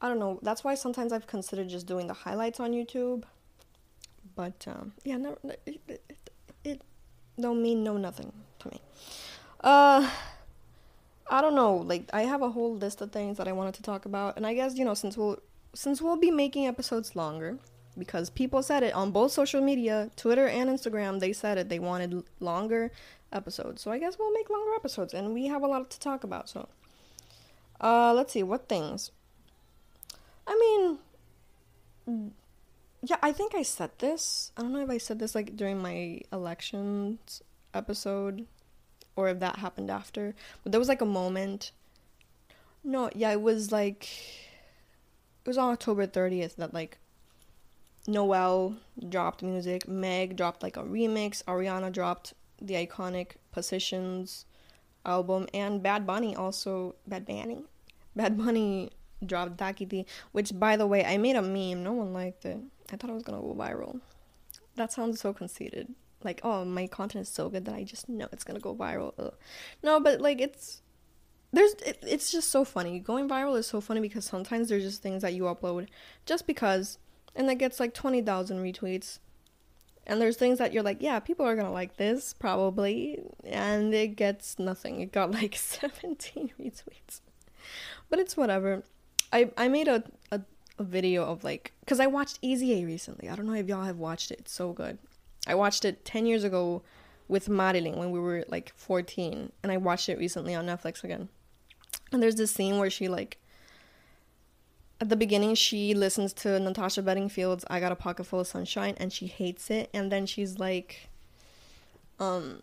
I 0.00 0.08
don't 0.08 0.20
know. 0.20 0.38
That's 0.42 0.62
why 0.62 0.76
sometimes 0.76 1.12
I've 1.12 1.26
considered 1.26 1.68
just 1.68 1.86
doing 1.86 2.06
the 2.06 2.14
highlights 2.14 2.60
on 2.60 2.70
YouTube. 2.70 3.24
But 4.36 4.64
um, 4.68 4.92
yeah, 5.02 5.16
no, 5.16 5.36
it, 5.66 5.80
it, 5.88 6.22
it 6.62 6.82
don't 7.38 7.60
mean 7.60 7.82
no 7.82 7.96
nothing 7.96 8.32
to 8.60 8.68
me. 8.68 8.80
Uh, 9.60 10.08
I 11.28 11.40
don't 11.40 11.54
know. 11.54 11.76
Like 11.76 12.10
I 12.12 12.22
have 12.22 12.42
a 12.42 12.50
whole 12.50 12.74
list 12.74 13.00
of 13.00 13.12
things 13.12 13.38
that 13.38 13.48
I 13.48 13.52
wanted 13.52 13.74
to 13.74 13.82
talk 13.82 14.04
about, 14.04 14.36
and 14.36 14.46
I 14.46 14.54
guess 14.54 14.76
you 14.76 14.84
know 14.84 14.94
since 14.94 15.16
we'll 15.16 15.38
since 15.74 16.00
we'll 16.00 16.16
be 16.16 16.30
making 16.30 16.66
episodes 16.66 17.16
longer 17.16 17.58
because 17.96 18.30
people 18.30 18.62
said 18.62 18.82
it 18.82 18.94
on 18.94 19.10
both 19.10 19.32
social 19.32 19.60
media, 19.60 20.10
Twitter 20.16 20.46
and 20.46 20.68
Instagram. 20.68 21.20
They 21.20 21.32
said 21.32 21.58
it. 21.58 21.68
They 21.68 21.78
wanted 21.78 22.24
longer 22.40 22.90
episodes. 23.32 23.82
So 23.82 23.90
I 23.90 23.98
guess 23.98 24.18
we'll 24.18 24.32
make 24.32 24.50
longer 24.50 24.74
episodes 24.74 25.14
and 25.14 25.34
we 25.34 25.46
have 25.46 25.62
a 25.62 25.66
lot 25.66 25.90
to 25.90 25.98
talk 25.98 26.24
about. 26.24 26.48
So 26.48 26.68
uh 27.80 28.12
let's 28.14 28.32
see 28.32 28.42
what 28.42 28.68
things. 28.68 29.10
I 30.46 30.54
mean 32.06 32.30
yeah, 33.02 33.16
I 33.22 33.32
think 33.32 33.54
I 33.54 33.62
said 33.62 33.90
this. 33.98 34.52
I 34.56 34.62
don't 34.62 34.72
know 34.72 34.82
if 34.82 34.90
I 34.90 34.98
said 34.98 35.18
this 35.18 35.34
like 35.34 35.56
during 35.56 35.80
my 35.80 36.20
elections 36.32 37.42
episode 37.72 38.46
or 39.16 39.28
if 39.28 39.40
that 39.40 39.56
happened 39.56 39.90
after. 39.90 40.34
But 40.62 40.72
there 40.72 40.78
was 40.78 40.88
like 40.88 41.00
a 41.00 41.06
moment. 41.06 41.72
No, 42.82 43.10
yeah, 43.14 43.32
it 43.32 43.40
was 43.40 43.72
like 43.72 44.08
it 45.44 45.48
was 45.48 45.58
on 45.58 45.72
October 45.72 46.06
30th 46.06 46.56
that 46.56 46.74
like 46.74 46.98
Noel 48.06 48.76
dropped 49.08 49.42
music, 49.42 49.88
Meg 49.88 50.36
dropped 50.36 50.62
like 50.62 50.76
a 50.76 50.82
remix, 50.82 51.42
Ariana 51.44 51.90
dropped 51.90 52.34
the 52.60 52.74
iconic 52.74 53.32
Positions 53.52 54.44
album, 55.06 55.46
and 55.54 55.82
Bad 55.82 56.06
Bunny 56.06 56.34
also 56.36 56.94
Bad 57.06 57.26
Bunny, 57.26 57.64
Bad 58.14 58.36
Bunny 58.36 58.90
dropped 59.24 59.56
Dakiti, 59.56 60.04
which 60.32 60.58
by 60.58 60.76
the 60.76 60.86
way 60.86 61.04
I 61.04 61.16
made 61.16 61.36
a 61.36 61.42
meme. 61.42 61.82
No 61.82 61.92
one 61.92 62.12
liked 62.12 62.44
it. 62.44 62.58
I 62.92 62.96
thought 62.96 63.10
it 63.10 63.14
was 63.14 63.22
gonna 63.22 63.40
go 63.40 63.54
viral. 63.54 64.00
That 64.76 64.92
sounds 64.92 65.20
so 65.20 65.32
conceited. 65.32 65.94
Like, 66.24 66.40
oh, 66.42 66.64
my 66.64 66.86
content 66.86 67.22
is 67.22 67.28
so 67.28 67.48
good 67.48 67.64
that 67.66 67.74
I 67.74 67.84
just 67.84 68.08
know 68.08 68.28
it's 68.32 68.44
gonna 68.44 68.60
go 68.60 68.74
viral. 68.74 69.12
Ugh. 69.18 69.34
No, 69.82 70.00
but 70.00 70.20
like 70.20 70.40
it's 70.40 70.82
there's 71.52 71.74
it, 71.86 71.98
it's 72.02 72.32
just 72.32 72.50
so 72.50 72.64
funny. 72.64 72.98
Going 72.98 73.28
viral 73.28 73.58
is 73.58 73.66
so 73.66 73.80
funny 73.80 74.00
because 74.00 74.24
sometimes 74.24 74.68
there's 74.68 74.82
just 74.82 75.02
things 75.02 75.22
that 75.22 75.34
you 75.34 75.44
upload 75.44 75.88
just 76.26 76.46
because, 76.46 76.98
and 77.34 77.48
that 77.48 77.56
gets 77.56 77.78
like 77.80 77.94
twenty 77.94 78.22
thousand 78.22 78.62
retweets 78.62 79.18
and 80.06 80.20
there's 80.20 80.36
things 80.36 80.58
that 80.58 80.72
you're 80.72 80.82
like, 80.82 80.98
yeah, 81.00 81.18
people 81.18 81.46
are 81.46 81.56
gonna 81.56 81.72
like 81.72 81.96
this 81.96 82.32
probably, 82.34 83.20
and 83.44 83.94
it 83.94 84.16
gets 84.16 84.58
nothing. 84.58 85.00
It 85.00 85.12
got 85.12 85.30
like 85.42 85.56
17 85.56 86.52
retweets, 86.60 87.20
but 88.10 88.18
it's 88.18 88.36
whatever. 88.36 88.82
I 89.32 89.50
I 89.56 89.68
made 89.68 89.88
a 89.88 90.04
a, 90.30 90.40
a 90.78 90.84
video 90.84 91.24
of 91.24 91.44
like, 91.44 91.72
cause 91.86 92.00
I 92.00 92.06
watched 92.06 92.38
Easy 92.42 92.80
A 92.80 92.84
recently. 92.84 93.28
I 93.28 93.36
don't 93.36 93.46
know 93.46 93.54
if 93.54 93.68
y'all 93.68 93.84
have 93.84 93.98
watched 93.98 94.30
it. 94.30 94.40
It's 94.40 94.52
so 94.52 94.72
good. 94.72 94.98
I 95.46 95.54
watched 95.54 95.84
it 95.84 96.04
10 96.04 96.26
years 96.26 96.44
ago 96.44 96.82
with 97.28 97.48
Marilyn 97.48 97.96
when 97.96 98.10
we 98.10 98.18
were 98.18 98.44
like 98.48 98.72
14, 98.76 99.52
and 99.62 99.72
I 99.72 99.76
watched 99.76 100.08
it 100.08 100.18
recently 100.18 100.54
on 100.54 100.66
Netflix 100.66 101.04
again. 101.04 101.28
And 102.12 102.22
there's 102.22 102.36
this 102.36 102.52
scene 102.52 102.78
where 102.78 102.90
she 102.90 103.08
like 103.08 103.38
at 105.00 105.08
the 105.08 105.16
beginning 105.16 105.54
she 105.54 105.94
listens 105.94 106.32
to 106.32 106.58
Natasha 106.60 107.02
Bedingfield's 107.02 107.64
I 107.68 107.80
Got 107.80 107.92
a 107.92 107.96
Pocket 107.96 108.24
Full 108.24 108.40
of 108.40 108.46
Sunshine 108.46 108.94
and 108.98 109.12
she 109.12 109.26
hates 109.26 109.70
it 109.70 109.90
and 109.92 110.12
then 110.12 110.24
she's 110.24 110.58
like 110.58 111.08
um 112.20 112.60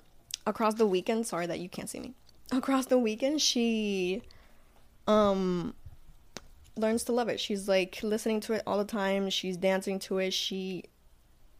across 0.47 0.75
the 0.75 0.87
weekend 0.87 1.27
sorry 1.27 1.45
that 1.47 1.59
you 1.59 1.69
can't 1.69 1.89
see 1.89 1.99
me. 1.99 2.13
Across 2.51 2.85
the 2.87 2.97
weekend 2.97 3.41
she 3.41 4.21
um 5.07 5.75
learns 6.77 7.03
to 7.03 7.11
love 7.11 7.27
it. 7.27 7.39
She's 7.39 7.67
like 7.67 7.99
listening 8.01 8.39
to 8.41 8.53
it 8.53 8.63
all 8.65 8.77
the 8.77 8.85
time. 8.85 9.29
She's 9.29 9.57
dancing 9.57 9.99
to 9.99 10.19
it. 10.19 10.31
She 10.31 10.85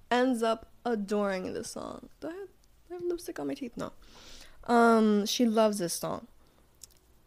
ends 0.09 0.41
up 0.41 0.70
adoring 0.85 1.53
this 1.53 1.71
song 1.71 2.09
do 2.19 2.27
I 2.27 2.31
have, 2.31 2.47
do 2.87 2.91
I 2.91 2.93
have 2.95 3.03
lipstick 3.03 3.39
on 3.39 3.47
my 3.47 3.53
teeth 3.53 3.77
no 3.77 3.91
um 4.67 5.25
she 5.25 5.45
loves 5.45 5.79
this 5.79 5.93
song 5.93 6.27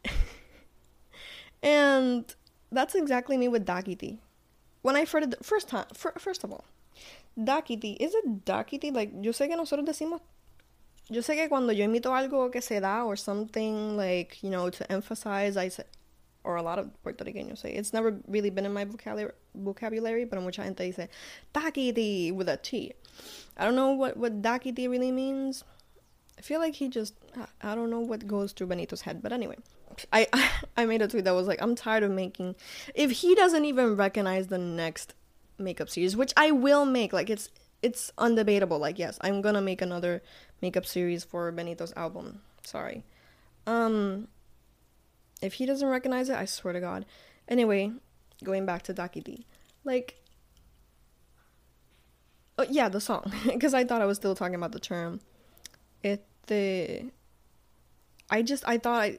and 1.62 2.34
that's 2.74 2.94
exactly 2.94 3.38
me 3.38 3.48
with 3.48 3.64
Dakiti. 3.64 4.18
When 4.82 4.96
I 4.96 5.04
heard 5.06 5.22
it 5.22 5.34
first 5.42 5.68
time, 5.68 5.86
first 5.94 6.44
of 6.44 6.52
all, 6.52 6.64
Dakiti, 7.38 7.96
is 7.98 8.14
it 8.14 8.44
Dakiti? 8.44 8.92
Like, 8.92 9.12
yo 9.20 9.32
sé 9.32 9.48
que 9.48 9.56
nosotros 9.56 9.86
decimos, 9.86 10.20
yo 11.08 11.22
sé 11.22 11.36
que 11.36 11.48
cuando 11.48 11.72
yo 11.72 11.86
imito 11.86 12.10
algo 12.10 12.52
que 12.52 12.60
se 12.60 12.80
da 12.80 13.04
or 13.04 13.16
something 13.16 13.96
like, 13.96 14.42
you 14.42 14.50
know, 14.50 14.68
to 14.68 14.92
emphasize, 14.92 15.56
I 15.56 15.68
say, 15.68 15.84
or 16.42 16.56
a 16.56 16.62
lot 16.62 16.78
of 16.78 16.90
Puerto 17.02 17.24
Ricanos 17.24 17.58
say, 17.58 17.72
it's 17.72 17.92
never 17.92 18.20
really 18.28 18.50
been 18.50 18.66
in 18.66 18.72
my 18.72 18.84
vocabulary, 18.84 19.32
vocabulary 19.54 20.24
but 20.24 20.40
mucha 20.42 20.62
gente 20.62 20.76
dice, 20.90 21.08
Dakiti 21.54 22.32
with 22.32 22.48
a 22.48 22.56
T. 22.56 22.92
I 23.56 23.64
don't 23.64 23.76
know 23.76 23.92
what, 23.92 24.16
what 24.16 24.42
Dakiti 24.42 24.88
really 24.88 25.12
means. 25.12 25.64
I 26.36 26.42
feel 26.42 26.60
like 26.60 26.74
he 26.74 26.88
just, 26.88 27.14
I 27.62 27.74
don't 27.74 27.90
know 27.90 28.00
what 28.00 28.26
goes 28.26 28.52
through 28.52 28.66
Benito's 28.66 29.02
head, 29.02 29.22
but 29.22 29.32
anyway. 29.32 29.56
I 30.12 30.26
I 30.76 30.86
made 30.86 31.02
a 31.02 31.08
tweet 31.08 31.24
that 31.24 31.34
was 31.34 31.46
like, 31.46 31.62
I'm 31.62 31.74
tired 31.74 32.02
of 32.02 32.10
making. 32.10 32.56
If 32.94 33.10
he 33.10 33.34
doesn't 33.34 33.64
even 33.64 33.96
recognize 33.96 34.48
the 34.48 34.58
next 34.58 35.14
makeup 35.58 35.88
series, 35.88 36.16
which 36.16 36.32
I 36.36 36.50
will 36.50 36.84
make, 36.84 37.12
like 37.12 37.30
it's 37.30 37.50
it's 37.82 38.12
undebatable. 38.18 38.78
Like 38.80 38.98
yes, 38.98 39.18
I'm 39.20 39.42
gonna 39.42 39.60
make 39.60 39.82
another 39.82 40.22
makeup 40.60 40.86
series 40.86 41.24
for 41.24 41.50
Benito's 41.52 41.92
album. 41.96 42.40
Sorry. 42.62 43.04
Um. 43.66 44.28
If 45.42 45.54
he 45.54 45.66
doesn't 45.66 45.86
recognize 45.86 46.30
it, 46.30 46.36
I 46.36 46.46
swear 46.46 46.72
to 46.72 46.80
God. 46.80 47.04
Anyway, 47.48 47.92
going 48.42 48.66
back 48.66 48.82
to 48.82 48.94
Dakiti, 48.94 49.44
like. 49.84 50.20
Oh, 52.56 52.66
yeah, 52.70 52.88
the 52.88 53.00
song. 53.00 53.32
Because 53.44 53.74
I 53.74 53.82
thought 53.82 54.00
I 54.00 54.06
was 54.06 54.16
still 54.16 54.36
talking 54.36 54.54
about 54.54 54.72
the 54.72 54.78
term. 54.78 55.20
It 56.02 56.24
the. 56.46 57.10
I 58.30 58.42
just 58.42 58.66
I 58.66 58.78
thought 58.78 59.02
I 59.02 59.18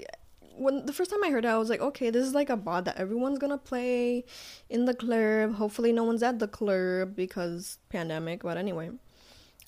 when 0.57 0.86
the 0.86 0.93
first 0.93 1.12
time 1.12 1.24
I 1.24 1.29
heard 1.29 1.45
it, 1.45 1.50
I 1.50 1.57
was 1.57 1.69
like, 1.69 1.81
okay, 1.81 2.10
this 2.10 2.25
is 2.25 2.34
like 2.34 2.50
a 2.50 2.57
bod 2.57 2.86
that 2.86 2.98
everyone's 2.98 3.39
gonna 3.39 3.57
play 3.57 4.24
in 4.69 4.86
the 4.86 4.93
club. 4.93 5.55
Hopefully, 5.55 5.91
no 5.91 6.03
one's 6.03 6.24
at 6.24 6.39
the 6.39 6.48
club 6.48 7.15
because 7.15 7.77
pandemic. 7.89 8.43
But 8.43 8.57
anyway, 8.57 8.91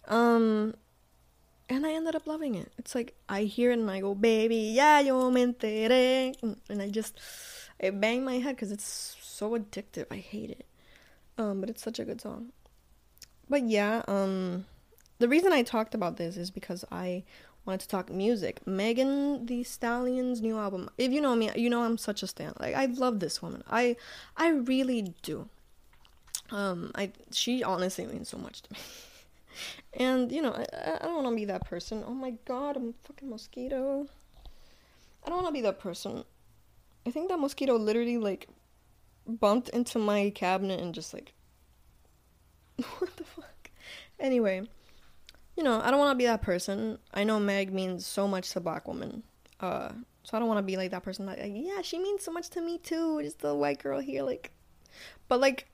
um, 0.08 0.76
and 1.70 1.86
I 1.86 1.94
ended 1.94 2.16
up 2.16 2.28
loving 2.28 2.56
it. 2.56 2.72
It's 2.78 2.96
like 2.96 3.16
I 3.28 3.44
hear 3.44 3.72
it 3.72 3.80
and 3.80 3.92
I 3.92 4.00
go, 4.00 4.16
baby, 4.16 4.72
yeah, 4.74 5.00
yo 5.00 5.30
me 5.30 5.46
enteré, 5.46 6.36
and 6.70 6.82
I 6.82 6.90
just 6.90 7.20
I 7.82 7.90
bang 7.90 8.24
my 8.24 8.40
head 8.40 8.56
because 8.56 8.72
it's 8.72 9.16
so 9.38 9.52
addictive. 9.52 10.08
I 10.10 10.18
hate 10.18 10.50
it, 10.50 10.66
um, 11.38 11.62
but 11.62 11.70
it's 11.70 11.84
such 11.84 12.00
a 12.00 12.06
good 12.06 12.20
song. 12.20 12.52
But 13.50 13.64
yeah, 13.64 14.02
um, 14.08 14.66
the 15.20 15.30
reason 15.30 15.54
I 15.54 15.62
talked 15.62 15.94
about 15.94 16.18
this 16.18 16.38
is 16.38 16.50
because 16.50 16.84
I 16.92 17.24
wanted 17.66 17.82
to 17.82 17.88
talk 17.88 18.10
music. 18.10 18.66
Megan 18.66 19.46
Thee 19.46 19.64
Stallion's 19.64 20.42
new 20.42 20.58
album. 20.58 20.90
If 20.98 21.12
you 21.12 21.22
know 21.22 21.36
me, 21.36 21.52
you 21.56 21.70
know 21.70 21.84
I'm 21.84 21.98
such 21.98 22.24
a 22.24 22.28
stan. 22.28 22.54
Like 22.60 22.76
I 22.76 22.86
love 22.86 23.20
this 23.20 23.42
woman. 23.42 23.64
I 23.70 23.96
I 24.36 24.50
really 24.50 25.14
do. 25.22 25.48
Um, 26.50 26.92
I 26.96 27.12
she 27.32 27.64
honestly 27.64 28.08
means 28.08 28.30
so 28.30 28.38
much 28.38 28.64
to 28.64 28.74
me. 28.74 28.80
and 29.94 30.32
you 30.32 30.42
know, 30.42 30.54
I 30.54 30.98
I 31.02 31.06
don't 31.06 31.24
want 31.24 31.28
to 31.28 31.36
be 31.36 31.46
that 31.46 31.66
person. 31.66 32.04
Oh 32.08 32.14
my 32.14 32.34
god, 32.46 32.76
I'm 32.76 32.90
a 32.90 33.08
fucking 33.08 33.30
mosquito. 33.30 34.08
I 35.24 35.30
don't 35.30 35.44
want 35.44 35.48
to 35.48 35.54
be 35.54 35.62
that 35.62 35.80
person. 35.80 36.24
I 37.06 37.12
think 37.12 37.30
that 37.30 37.40
mosquito 37.40 37.78
literally 37.78 38.18
like 38.18 38.48
bumped 39.28 39.70
into 39.70 40.00
my 40.00 40.32
cabinet 40.32 40.80
and 40.80 40.94
just 40.94 41.14
like 41.14 41.34
what 43.00 43.16
the 43.18 43.24
fuck. 43.24 43.72
Anyway, 44.20 44.68
you 45.56 45.64
know, 45.64 45.82
I 45.82 45.90
don't 45.90 46.00
want 46.00 46.12
to 46.12 46.18
be 46.18 46.26
that 46.26 46.42
person. 46.42 47.00
I 47.14 47.24
know 47.24 47.40
Meg 47.40 47.74
means 47.74 48.06
so 48.06 48.28
much 48.28 48.52
to 48.52 48.60
black 48.60 48.88
women. 48.88 49.24
Uh, 49.60 49.90
so 50.24 50.36
I 50.36 50.40
don't 50.40 50.48
want 50.48 50.60
to 50.60 50.64
be 50.64 50.78
like 50.78 50.92
that 50.92 51.04
person. 51.04 51.26
Like, 51.26 51.40
yeah, 51.42 51.82
she 51.82 51.98
means 51.98 52.24
so 52.24 52.32
much 52.32 52.50
to 52.50 52.62
me 52.62 52.78
too. 52.78 53.22
Just 53.22 53.40
the 53.40 53.56
white 53.56 53.82
girl 53.82 54.00
here, 54.00 54.24
like. 54.24 54.52
But 55.28 55.40
like, 55.40 55.68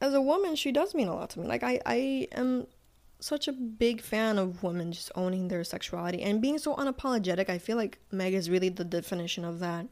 as 0.00 0.14
a 0.14 0.20
woman, 0.20 0.56
she 0.56 0.72
does 0.72 0.94
mean 0.94 1.08
a 1.08 1.14
lot 1.14 1.30
to 1.30 1.40
me. 1.40 1.46
Like, 1.46 1.62
I 1.62 1.80
I 1.86 2.28
am 2.32 2.66
such 3.20 3.48
a 3.48 3.52
big 3.52 4.00
fan 4.00 4.38
of 4.38 4.62
women 4.62 4.92
just 4.92 5.10
owning 5.14 5.48
their 5.48 5.64
sexuality 5.64 6.22
and 6.22 6.42
being 6.42 6.58
so 6.58 6.74
unapologetic. 6.76 7.48
I 7.48 7.58
feel 7.58 7.76
like 7.76 7.98
Meg 8.10 8.34
is 8.34 8.50
really 8.50 8.68
the 8.68 8.84
definition 8.84 9.44
of 9.44 9.60
that, 9.60 9.86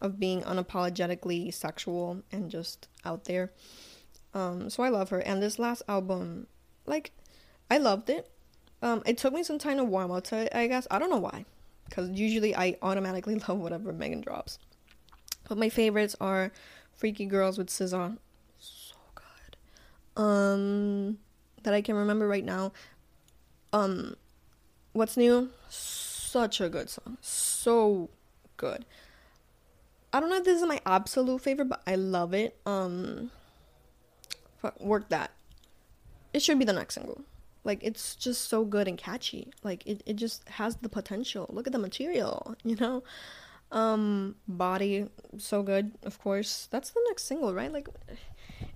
of 0.00 0.18
being 0.18 0.42
unapologetically 0.42 1.52
sexual 1.52 2.22
and 2.30 2.50
just 2.50 2.88
out 3.04 3.24
there. 3.24 3.52
Um, 4.34 4.70
so 4.70 4.82
I 4.82 4.88
love 4.88 5.10
her. 5.10 5.18
And 5.18 5.42
this 5.42 5.58
last 5.58 5.82
album, 5.88 6.46
like, 6.86 7.12
I 7.70 7.78
loved 7.78 8.10
it. 8.10 8.30
Um, 8.82 9.02
it 9.06 9.18
took 9.18 9.34
me 9.34 9.42
some 9.42 9.58
time 9.58 9.78
to 9.78 9.84
warm 9.84 10.10
up 10.10 10.24
to 10.24 10.36
it, 10.36 10.54
I 10.54 10.66
guess. 10.66 10.86
I 10.90 10.98
don't 10.98 11.10
know 11.10 11.18
why. 11.18 11.44
Because 11.88 12.10
usually 12.10 12.54
I 12.54 12.76
automatically 12.82 13.34
love 13.48 13.58
whatever 13.58 13.92
Megan 13.92 14.20
drops. 14.20 14.58
But 15.48 15.58
my 15.58 15.68
favorites 15.68 16.14
are 16.20 16.52
Freaky 16.94 17.26
Girls 17.26 17.58
with 17.58 17.68
SZA. 17.68 18.18
So 18.58 18.94
good. 19.14 20.22
Um 20.22 21.18
that 21.62 21.74
I 21.74 21.80
can 21.80 21.96
remember 21.96 22.28
right 22.28 22.44
now. 22.44 22.72
Um 23.72 24.16
What's 24.92 25.16
New? 25.16 25.50
Such 25.68 26.60
a 26.60 26.68
good 26.68 26.90
song. 26.90 27.18
So 27.20 28.10
good. 28.56 28.84
I 30.12 30.20
don't 30.20 30.30
know 30.30 30.36
if 30.36 30.44
this 30.44 30.60
is 30.60 30.66
my 30.66 30.80
absolute 30.86 31.40
favorite, 31.40 31.68
but 31.68 31.82
I 31.86 31.94
love 31.96 32.34
it. 32.34 32.58
Um 32.64 33.30
Work 34.80 35.08
That. 35.10 35.30
It 36.32 36.42
should 36.42 36.58
be 36.58 36.64
the 36.64 36.72
next 36.72 36.94
single. 36.94 37.22
Like 37.64 37.80
it's 37.82 38.16
just 38.16 38.48
so 38.48 38.64
good 38.64 38.88
and 38.88 38.96
catchy. 38.96 39.52
Like 39.62 39.86
it, 39.86 40.02
it 40.06 40.16
just 40.16 40.48
has 40.48 40.76
the 40.76 40.88
potential. 40.88 41.46
Look 41.50 41.66
at 41.66 41.72
the 41.72 41.78
material, 41.78 42.56
you 42.64 42.76
know? 42.76 43.02
Um 43.70 44.36
Body 44.46 45.08
so 45.36 45.62
good, 45.62 45.92
of 46.02 46.18
course. 46.18 46.68
That's 46.70 46.90
the 46.90 47.00
next 47.08 47.24
single, 47.24 47.52
right? 47.52 47.72
Like 47.72 47.88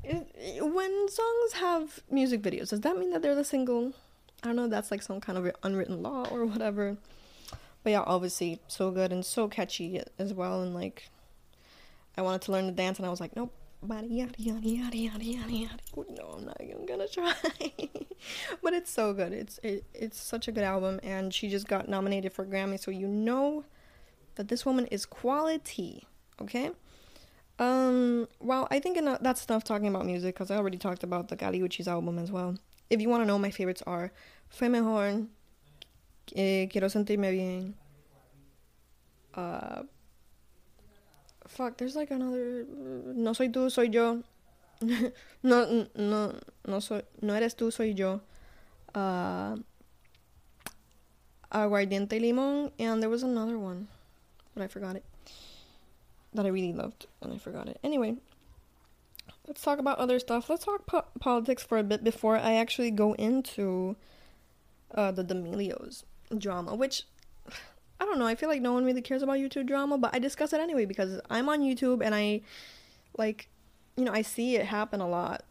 it, 0.05 0.27
when 0.63 1.09
songs 1.09 1.53
have 1.55 2.01
music 2.11 2.43
videos, 2.43 2.71
does 2.71 2.81
that 2.81 2.99
mean 2.99 3.11
that 3.13 3.23
they're 3.23 3.35
the 3.35 3.45
single? 3.45 3.95
I 4.43 4.49
don't 4.49 4.57
know, 4.57 4.69
that's 4.69 4.91
like 4.91 5.03
some 5.03 5.21
kind 5.21 5.39
of 5.39 5.51
unwritten 5.63 6.03
law 6.03 6.27
or 6.31 6.45
whatever. 6.45 6.97
But 7.83 7.91
yeah, 7.91 8.03
obviously 8.07 8.61
so 8.69 8.91
good 8.91 9.13
and 9.13 9.25
so 9.25 9.49
catchy 9.49 10.01
as 10.19 10.35
well 10.35 10.63
and 10.63 10.75
like 10.75 11.09
I 12.17 12.23
wanted 12.23 12.43
to 12.43 12.53
learn 12.53 12.67
to 12.67 12.73
dance 12.73 12.99
and 12.99 13.07
I 13.07 13.11
was 13.11 13.21
like, 13.21 13.35
nope, 13.37 13.55
yada 13.83 14.07
yada 14.07 14.33
yada 14.39 14.97
yada 14.97 15.25
yada 15.25 15.53
yada. 15.53 15.77
No, 16.11 16.37
I'm 16.37 16.45
not 16.45 16.61
even 16.61 16.87
gonna 16.87 17.09
try. 17.09 17.33
but 18.63 18.73
it's 18.73 18.91
so 18.91 19.13
good. 19.13 19.33
It's 19.33 19.59
it, 19.63 19.85
it's 19.95 20.21
such 20.21 20.49
a 20.49 20.53
good 20.53 20.65
album, 20.65 21.01
and 21.03 21.33
she 21.33 21.49
just 21.49 21.67
got 21.69 21.89
nominated 21.89 22.33
for 22.33 22.45
Grammy, 22.45 22.79
so 22.79 22.91
you 22.91 23.09
know 23.09 23.65
that 24.37 24.49
this 24.49 24.65
woman 24.65 24.87
is 24.87 25.07
quality. 25.07 26.07
Okay. 26.41 26.71
Um. 27.59 28.29
Well, 28.41 28.69
I 28.71 28.79
think 28.79 28.97
enough, 28.97 29.19
that's 29.21 29.45
enough 29.47 29.65
talking 29.65 29.89
about 29.89 30.07
music 30.07 30.35
because 30.35 30.51
I 30.51 30.57
already 30.57 30.79
talked 30.79 31.03
about 31.03 31.29
the 31.29 31.37
Kali 31.37 31.61
Uchis 31.61 31.87
album 31.87 32.19
as 32.19 32.31
well. 32.31 32.57
If 32.91 33.01
you 33.01 33.09
want 33.09 33.23
to 33.23 33.27
know, 33.27 33.39
my 33.39 33.51
favorites 33.51 33.83
are 33.87 34.13
Fue 34.49 34.69
Mejor, 34.69 35.27
eh, 36.37 36.67
Quiero 36.67 36.89
Sentirme 36.89 37.31
Bien, 37.31 37.75
uh, 39.35 39.83
fuck, 41.47 41.77
there's 41.77 41.97
like 41.97 42.11
another. 42.11 42.67
No 42.69 43.33
soy 43.33 43.49
tú, 43.49 43.71
soy 43.71 43.89
yo. 43.89 44.23
no, 45.43 45.87
no, 45.95 46.35
no 46.67 46.81
soy, 46.81 47.03
no 47.21 47.35
eres 47.35 47.55
tú, 47.55 47.73
soy 47.73 47.95
yo. 47.95 48.21
Uh, 48.95 49.57
aguardiente 51.53 52.21
limón, 52.21 52.73
and 52.79 53.03
there 53.03 53.11
was 53.11 53.23
another 53.23 53.59
one, 53.59 53.89
but 54.55 54.63
I 54.63 54.67
forgot 54.67 54.97
it. 54.97 55.05
That 56.35 56.47
I 56.47 56.49
really 56.49 56.73
loved, 56.73 57.07
and 57.21 57.33
I 57.33 57.39
forgot 57.39 57.69
it. 57.69 57.79
Anyway, 57.85 58.17
let's 59.47 59.63
talk 59.63 59.79
about 59.79 59.99
other 59.99 60.19
stuff. 60.19 60.49
Let's 60.49 60.65
talk 60.65 60.87
po- 60.87 61.05
politics 61.21 61.63
for 61.63 61.79
a 61.79 61.83
bit 61.83 62.03
before 62.03 62.37
I 62.37 62.55
actually 62.55 62.91
go 62.91 63.13
into 63.15 63.97
uh, 64.95 65.13
the 65.13 65.23
D'Amelios 65.23 66.05
drama, 66.37 66.75
which 66.75 67.05
I 68.03 68.05
don't 68.05 68.19
know. 68.19 68.27
I 68.27 68.35
feel 68.35 68.49
like 68.49 68.61
no 68.61 68.73
one 68.73 68.85
really 68.85 69.01
cares 69.01 69.23
about 69.23 69.37
YouTube 69.37 69.69
drama, 69.69 69.97
but 69.97 70.13
I 70.13 70.19
discuss 70.19 70.53
it 70.53 70.61
anyway 70.61 70.87
because 70.87 71.21
I'm 71.31 71.49
on 71.49 71.61
YouTube 71.61 72.05
and 72.05 72.17
I 72.17 72.41
like 73.17 73.49
you 73.97 74.05
know, 74.05 74.13
I 74.13 74.23
see 74.23 74.57
it 74.57 74.67
happen 74.67 75.01
a 75.01 75.09
lot. 75.09 75.45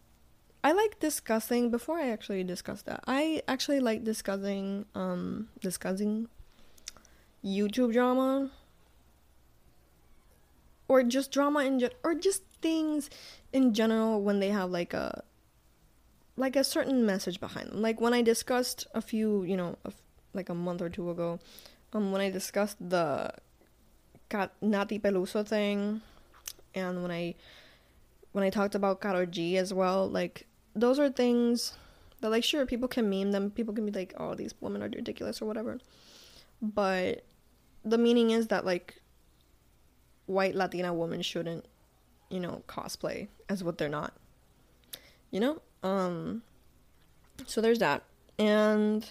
I 0.62 0.74
like 0.74 1.00
discussing 1.00 1.72
before 1.72 1.98
I 1.98 2.10
actually 2.10 2.44
discuss 2.44 2.82
that. 2.82 3.06
I 3.08 3.42
actually 3.48 3.80
like 3.80 4.04
discussing 4.04 4.86
um 4.96 5.48
discussing 5.62 6.28
YouTube 7.42 7.94
drama 7.94 8.52
or 10.90 11.04
just 11.04 11.32
drama 11.32 11.64
in 11.64 11.80
ge- 11.80 11.96
or 12.04 12.16
just 12.16 12.44
things 12.62 13.10
in 13.54 13.74
general 13.74 14.22
when 14.22 14.42
they 14.42 14.50
have 14.50 14.70
like 14.70 14.94
a 14.94 15.24
like 16.36 16.58
a 16.58 16.66
certain 16.66 17.06
message 17.06 17.40
behind 17.40 17.70
them. 17.70 17.82
Like 17.82 18.02
when 18.02 18.14
I 18.14 18.22
discussed 18.22 18.88
a 18.94 19.02
few, 19.02 19.44
you 19.44 19.56
know, 19.56 19.78
like 20.34 20.50
a 20.50 20.54
month 20.54 20.82
or 20.82 20.90
two 20.90 21.10
ago 21.10 21.40
um 21.94 22.12
when 22.12 22.22
I 22.22 22.30
discussed 22.30 22.78
the 22.80 23.34
got 24.30 24.54
Nathy 24.62 25.00
Peluso 25.00 25.46
thing 25.46 26.02
and 26.74 27.02
when 27.02 27.12
I 27.12 27.36
when 28.32 28.44
I 28.44 28.50
talked 28.50 28.76
about 28.76 29.02
Karol 29.02 29.26
G 29.26 29.58
as 29.58 29.74
well, 29.74 30.08
like 30.08 30.48
those 30.74 31.00
are 31.00 31.10
things 31.10 31.74
that 32.22 32.30
like 32.30 32.44
sure 32.44 32.66
people 32.66 32.88
can 32.88 33.10
meme 33.10 33.32
them, 33.32 33.52
people 33.52 33.74
can 33.74 33.86
be 33.86 33.92
like, 33.92 34.14
Oh, 34.18 34.36
these 34.36 34.54
women 34.62 34.82
are 34.82 34.90
ridiculous 34.90 35.42
or 35.42 35.46
whatever. 35.46 35.80
But 36.62 37.26
the 37.84 37.98
meaning 37.98 38.32
is 38.32 38.48
that 38.48 38.66
like 38.66 39.02
white 40.28 40.56
Latina 40.56 40.94
women 40.94 41.22
shouldn't, 41.22 41.66
you 42.30 42.40
know, 42.40 42.64
cosplay 42.68 43.28
as 43.50 43.64
what 43.64 43.78
they're 43.78 43.90
not. 43.90 44.14
You 45.30 45.40
know? 45.40 45.62
Um 45.84 46.44
so 47.46 47.60
there's 47.60 47.80
that. 47.80 48.04
And 48.40 49.06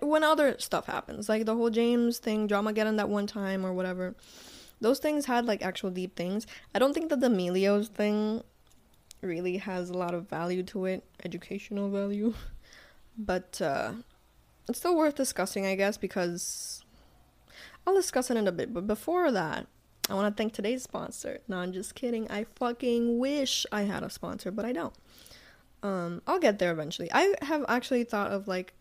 when 0.00 0.24
other 0.24 0.56
stuff 0.58 0.86
happens, 0.86 1.28
like 1.28 1.44
the 1.44 1.54
whole 1.54 1.70
James 1.70 2.18
thing, 2.18 2.48
Dramageddon 2.48 2.96
that 2.96 3.08
one 3.08 3.26
time 3.26 3.64
or 3.64 3.72
whatever, 3.72 4.14
those 4.80 4.98
things 4.98 5.26
had 5.26 5.46
like 5.46 5.62
actual 5.62 5.90
deep 5.90 6.16
things. 6.16 6.46
I 6.74 6.78
don't 6.78 6.94
think 6.94 7.10
that 7.10 7.20
D'Amelios 7.20 7.88
thing 7.88 8.42
really 9.20 9.58
has 9.58 9.90
a 9.90 9.94
lot 9.94 10.14
of 10.14 10.28
value 10.28 10.62
to 10.64 10.86
it, 10.86 11.04
educational 11.24 11.90
value, 11.90 12.34
but 13.18 13.60
uh, 13.60 13.92
it's 14.68 14.78
still 14.78 14.96
worth 14.96 15.14
discussing, 15.14 15.66
I 15.66 15.74
guess, 15.74 15.96
because 15.96 16.82
I'll 17.86 17.94
discuss 17.94 18.30
it 18.30 18.36
in 18.36 18.48
a 18.48 18.52
bit. 18.52 18.72
But 18.72 18.86
before 18.86 19.30
that, 19.32 19.66
I 20.08 20.14
want 20.14 20.34
to 20.34 20.40
thank 20.40 20.52
today's 20.52 20.82
sponsor. 20.82 21.40
No, 21.48 21.58
I'm 21.58 21.72
just 21.72 21.94
kidding. 21.94 22.30
I 22.30 22.44
fucking 22.56 23.18
wish 23.18 23.66
I 23.72 23.82
had 23.82 24.02
a 24.02 24.10
sponsor, 24.10 24.50
but 24.50 24.64
I 24.64 24.72
don't. 24.72 24.94
Um, 25.82 26.22
I'll 26.26 26.38
get 26.38 26.58
there 26.58 26.72
eventually. 26.72 27.10
I 27.12 27.34
have 27.42 27.64
actually 27.68 28.04
thought 28.04 28.30
of 28.30 28.48
like 28.48 28.72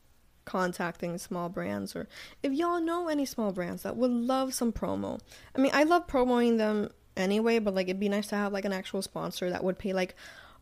contacting 0.45 1.17
small 1.17 1.49
brands 1.49 1.95
or 1.95 2.07
if 2.41 2.51
y'all 2.51 2.81
know 2.81 3.07
any 3.07 3.25
small 3.25 3.51
brands 3.51 3.83
that 3.83 3.95
would 3.95 4.11
love 4.11 4.53
some 4.53 4.71
promo. 4.71 5.19
I 5.55 5.59
mean, 5.59 5.71
I 5.73 5.83
love 5.83 6.07
promoting 6.07 6.57
them 6.57 6.89
anyway, 7.15 7.59
but 7.59 7.73
like 7.73 7.87
it'd 7.87 7.99
be 7.99 8.09
nice 8.09 8.27
to 8.27 8.35
have 8.35 8.53
like 8.53 8.65
an 8.65 8.73
actual 8.73 9.01
sponsor 9.01 9.49
that 9.49 9.63
would 9.63 9.77
pay 9.77 9.93
like 9.93 10.15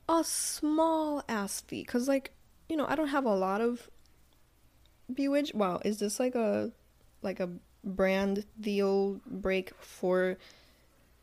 a 0.08 0.24
small 0.24 1.24
ass 1.28 1.62
fee 1.62 1.84
cuz 1.84 2.08
like, 2.08 2.32
you 2.70 2.76
know, 2.76 2.86
I 2.88 2.96
don't 2.96 3.08
have 3.10 3.26
a 3.26 3.36
lot 3.36 3.62
of 3.62 3.90
viewage. 5.10 5.54
Wow, 5.54 5.82
is 5.84 6.00
this 6.00 6.20
like 6.20 6.36
a 6.36 6.72
like 7.22 7.40
a 7.40 7.50
brand 7.84 8.46
deal 8.60 9.20
break 9.26 9.74
for 9.80 10.38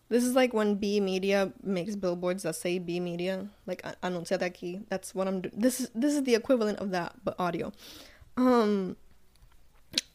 this 0.09 0.25
is 0.25 0.35
like 0.35 0.55
when 0.55 0.77
B 0.77 1.01
Media 1.01 1.53
makes 1.63 1.95
billboards 1.95 2.45
that 2.45 2.57
say 2.57 2.79
B 2.79 2.99
Media, 2.99 3.49
like 3.67 3.83
anuncia 4.03 4.39
de 4.39 4.49
aquí. 4.51 4.85
That's 4.89 5.15
what 5.15 5.29
I'm. 5.29 5.43
Do- 5.43 5.51
this 5.53 5.81
is 5.81 5.91
this 5.95 6.15
is 6.15 6.23
the 6.23 6.35
equivalent 6.35 6.79
of 6.79 6.91
that, 6.93 7.17
but 7.25 7.35
audio 7.39 7.73
um 8.39 8.97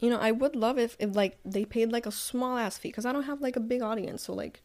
you 0.00 0.10
know 0.10 0.18
i 0.18 0.30
would 0.30 0.56
love 0.56 0.78
if, 0.78 0.96
if 0.98 1.14
like 1.14 1.38
they 1.44 1.64
paid 1.64 1.92
like 1.92 2.06
a 2.06 2.10
small 2.10 2.56
ass 2.56 2.78
fee 2.78 2.88
because 2.88 3.06
i 3.06 3.12
don't 3.12 3.24
have 3.24 3.40
like 3.40 3.56
a 3.56 3.60
big 3.60 3.82
audience 3.82 4.24
so 4.24 4.32
like 4.32 4.62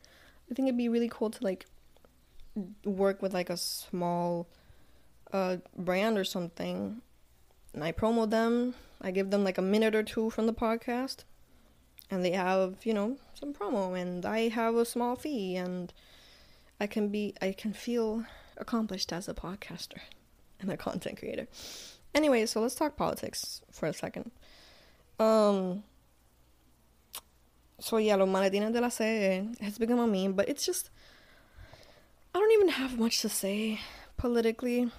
i 0.50 0.54
think 0.54 0.68
it'd 0.68 0.78
be 0.78 0.90
really 0.90 1.10
cool 1.10 1.30
to 1.30 1.44
like 1.44 1.66
work 2.84 3.22
with 3.22 3.34
like 3.34 3.50
a 3.50 3.58
small 3.58 4.48
uh 5.32 5.58
brand 5.78 6.18
or 6.18 6.24
something. 6.24 7.02
And 7.74 7.84
i 7.84 7.92
promo 7.92 8.30
them. 8.30 8.76
I 9.02 9.12
give 9.12 9.30
them 9.30 9.44
like 9.44 9.58
a 9.58 9.62
minute 9.62 9.96
or 9.96 10.04
two 10.04 10.30
from 10.30 10.46
the 10.46 10.54
podcast. 10.54 11.24
And 12.12 12.26
they 12.26 12.32
have 12.32 12.78
you 12.84 12.94
know 12.94 13.18
some 13.34 13.54
promo 13.54 14.00
and 14.00 14.26
i 14.26 14.50
have 14.50 14.76
a 14.76 14.84
small 14.84 15.16
fee 15.16 15.56
and 15.56 15.94
i 16.80 16.88
can 16.88 17.10
be 17.10 17.36
i 17.42 17.52
can 17.52 17.72
feel 17.72 18.26
accomplished 18.58 19.14
as 19.14 19.30
a 19.30 19.34
podcaster 19.34 20.00
and 20.60 20.72
a 20.72 20.76
content 20.76 21.20
creator 21.20 21.48
Anyway, 22.14 22.46
so 22.46 22.62
let's 22.62 22.76
talk 22.76 22.96
politics 22.96 23.62
for 23.72 23.88
a 23.88 23.94
second. 23.94 24.32
Um. 25.20 25.84
So 27.80 27.98
yeah, 27.98 28.16
los 28.16 28.28
maletines 28.28 28.74
de 28.74 28.82
la 28.82 28.90
CE 28.90 29.48
has 29.62 29.78
become 29.78 30.00
a 30.00 30.08
meme, 30.08 30.34
but 30.34 30.50
it's 30.50 30.66
just 30.66 30.90
I 32.36 32.40
don't 32.40 32.52
even 32.52 32.70
have 32.70 33.00
much 33.00 33.22
to 33.22 33.30
say 33.30 33.80
politically. 34.18 34.92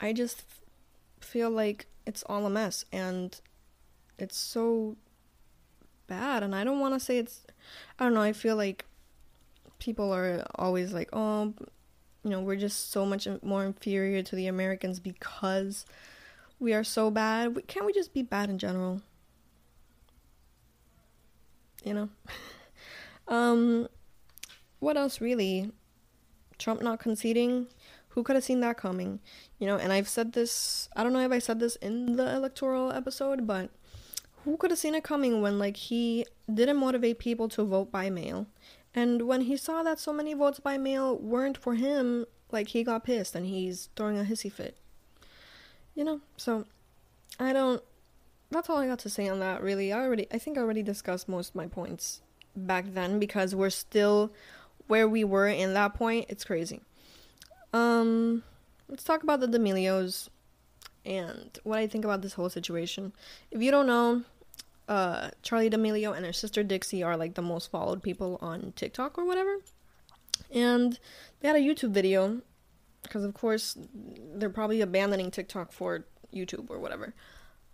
I 0.00 0.12
just 0.12 0.42
feel 1.20 1.50
like 1.50 1.86
it's 2.06 2.22
all 2.26 2.44
a 2.44 2.50
mess 2.50 2.84
and 2.92 3.40
it's 4.18 4.36
so 4.36 4.96
bad 6.06 6.42
and 6.42 6.54
I 6.54 6.64
don't 6.64 6.80
want 6.80 6.94
to 6.94 7.00
say 7.00 7.18
it's 7.18 7.40
I 7.98 8.04
don't 8.04 8.14
know, 8.14 8.20
I 8.20 8.32
feel 8.32 8.56
like 8.56 8.84
people 9.78 10.12
are 10.12 10.44
always 10.56 10.92
like, 10.92 11.08
"Oh, 11.12 11.54
you 12.22 12.30
know, 12.30 12.40
we're 12.40 12.56
just 12.56 12.90
so 12.90 13.04
much 13.04 13.26
more 13.42 13.64
inferior 13.64 14.22
to 14.22 14.36
the 14.36 14.46
Americans 14.46 15.00
because 15.00 15.84
we 16.58 16.72
are 16.72 16.84
so 16.84 17.10
bad. 17.10 17.66
Can't 17.66 17.86
we 17.86 17.92
just 17.92 18.12
be 18.12 18.22
bad 18.22 18.50
in 18.50 18.58
general? 18.58 19.02
You 21.82 21.94
know? 21.94 22.08
um, 23.28 23.88
what 24.78 24.96
else 24.96 25.20
really? 25.20 25.70
Trump 26.58 26.82
not 26.82 27.00
conceding. 27.00 27.66
Who 28.08 28.22
could 28.22 28.36
have 28.36 28.44
seen 28.44 28.60
that 28.60 28.76
coming? 28.76 29.20
You 29.58 29.66
know, 29.66 29.76
and 29.76 29.92
I've 29.92 30.08
said 30.08 30.32
this, 30.32 30.88
I 30.94 31.02
don't 31.02 31.12
know 31.12 31.20
if 31.20 31.32
I 31.32 31.40
said 31.40 31.58
this 31.58 31.76
in 31.76 32.16
the 32.16 32.34
electoral 32.34 32.92
episode, 32.92 33.46
but 33.46 33.70
who 34.44 34.56
could 34.56 34.70
have 34.70 34.78
seen 34.78 34.94
it 34.94 35.02
coming 35.02 35.42
when, 35.42 35.58
like, 35.58 35.76
he 35.76 36.26
didn't 36.52 36.76
motivate 36.76 37.18
people 37.18 37.48
to 37.48 37.64
vote 37.64 37.90
by 37.90 38.10
mail 38.10 38.46
And 38.94 39.22
when 39.22 39.42
he 39.42 39.56
saw 39.56 39.82
that 39.82 39.98
so 39.98 40.12
many 40.12 40.34
votes 40.34 40.60
by 40.60 40.78
mail 40.78 41.18
weren't 41.18 41.58
for 41.58 41.74
him, 41.74 42.26
like 42.52 42.68
he 42.68 42.84
got 42.84 43.04
pissed 43.04 43.34
and 43.34 43.46
he's 43.46 43.88
throwing 43.96 44.18
a 44.18 44.22
hissy 44.22 44.50
fit. 44.52 44.78
You 45.94 46.04
know, 46.04 46.20
so 46.36 46.64
I 47.38 47.52
don't 47.52 47.82
that's 48.50 48.70
all 48.70 48.78
I 48.78 48.86
got 48.86 49.00
to 49.00 49.10
say 49.10 49.28
on 49.28 49.40
that 49.40 49.62
really. 49.62 49.92
I 49.92 50.00
already 50.00 50.26
I 50.32 50.38
think 50.38 50.58
I 50.58 50.60
already 50.60 50.82
discussed 50.82 51.28
most 51.28 51.50
of 51.50 51.54
my 51.54 51.66
points 51.66 52.20
back 52.56 52.84
then 52.94 53.18
because 53.18 53.54
we're 53.54 53.70
still 53.70 54.32
where 54.86 55.08
we 55.08 55.24
were 55.24 55.48
in 55.48 55.74
that 55.74 55.94
point. 55.94 56.26
It's 56.28 56.44
crazy. 56.44 56.80
Um 57.72 58.42
let's 58.88 59.04
talk 59.04 59.22
about 59.22 59.40
the 59.40 59.48
D'Amelios 59.48 60.28
and 61.04 61.58
what 61.64 61.78
I 61.78 61.86
think 61.86 62.04
about 62.04 62.22
this 62.22 62.34
whole 62.34 62.48
situation. 62.48 63.12
If 63.50 63.62
you 63.62 63.70
don't 63.70 63.86
know, 63.86 64.22
uh, 64.88 65.30
Charli 65.42 65.70
D'Amelio 65.70 66.16
and 66.16 66.24
her 66.24 66.32
sister 66.32 66.62
Dixie 66.62 67.02
are 67.02 67.16
like 67.16 67.34
the 67.34 67.42
most 67.42 67.70
followed 67.70 68.02
people 68.02 68.38
on 68.40 68.72
TikTok 68.76 69.18
or 69.18 69.24
whatever. 69.24 69.56
And 70.50 70.98
they 71.40 71.48
had 71.48 71.56
a 71.56 71.60
YouTube 71.60 71.90
video 71.90 72.40
because 73.04 73.24
of 73.24 73.34
course 73.34 73.76
they're 74.34 74.50
probably 74.50 74.80
abandoning 74.80 75.30
TikTok 75.30 75.72
for 75.72 76.04
YouTube 76.34 76.68
or 76.68 76.78
whatever. 76.78 77.14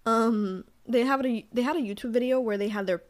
Um, 0.06 0.64
they 0.86 1.02
have 1.04 1.24
a 1.24 1.46
they 1.52 1.62
had 1.62 1.76
a 1.76 1.80
YouTube 1.80 2.10
video 2.12 2.40
where 2.40 2.58
they 2.58 2.68
had 2.68 2.86
their 2.86 3.02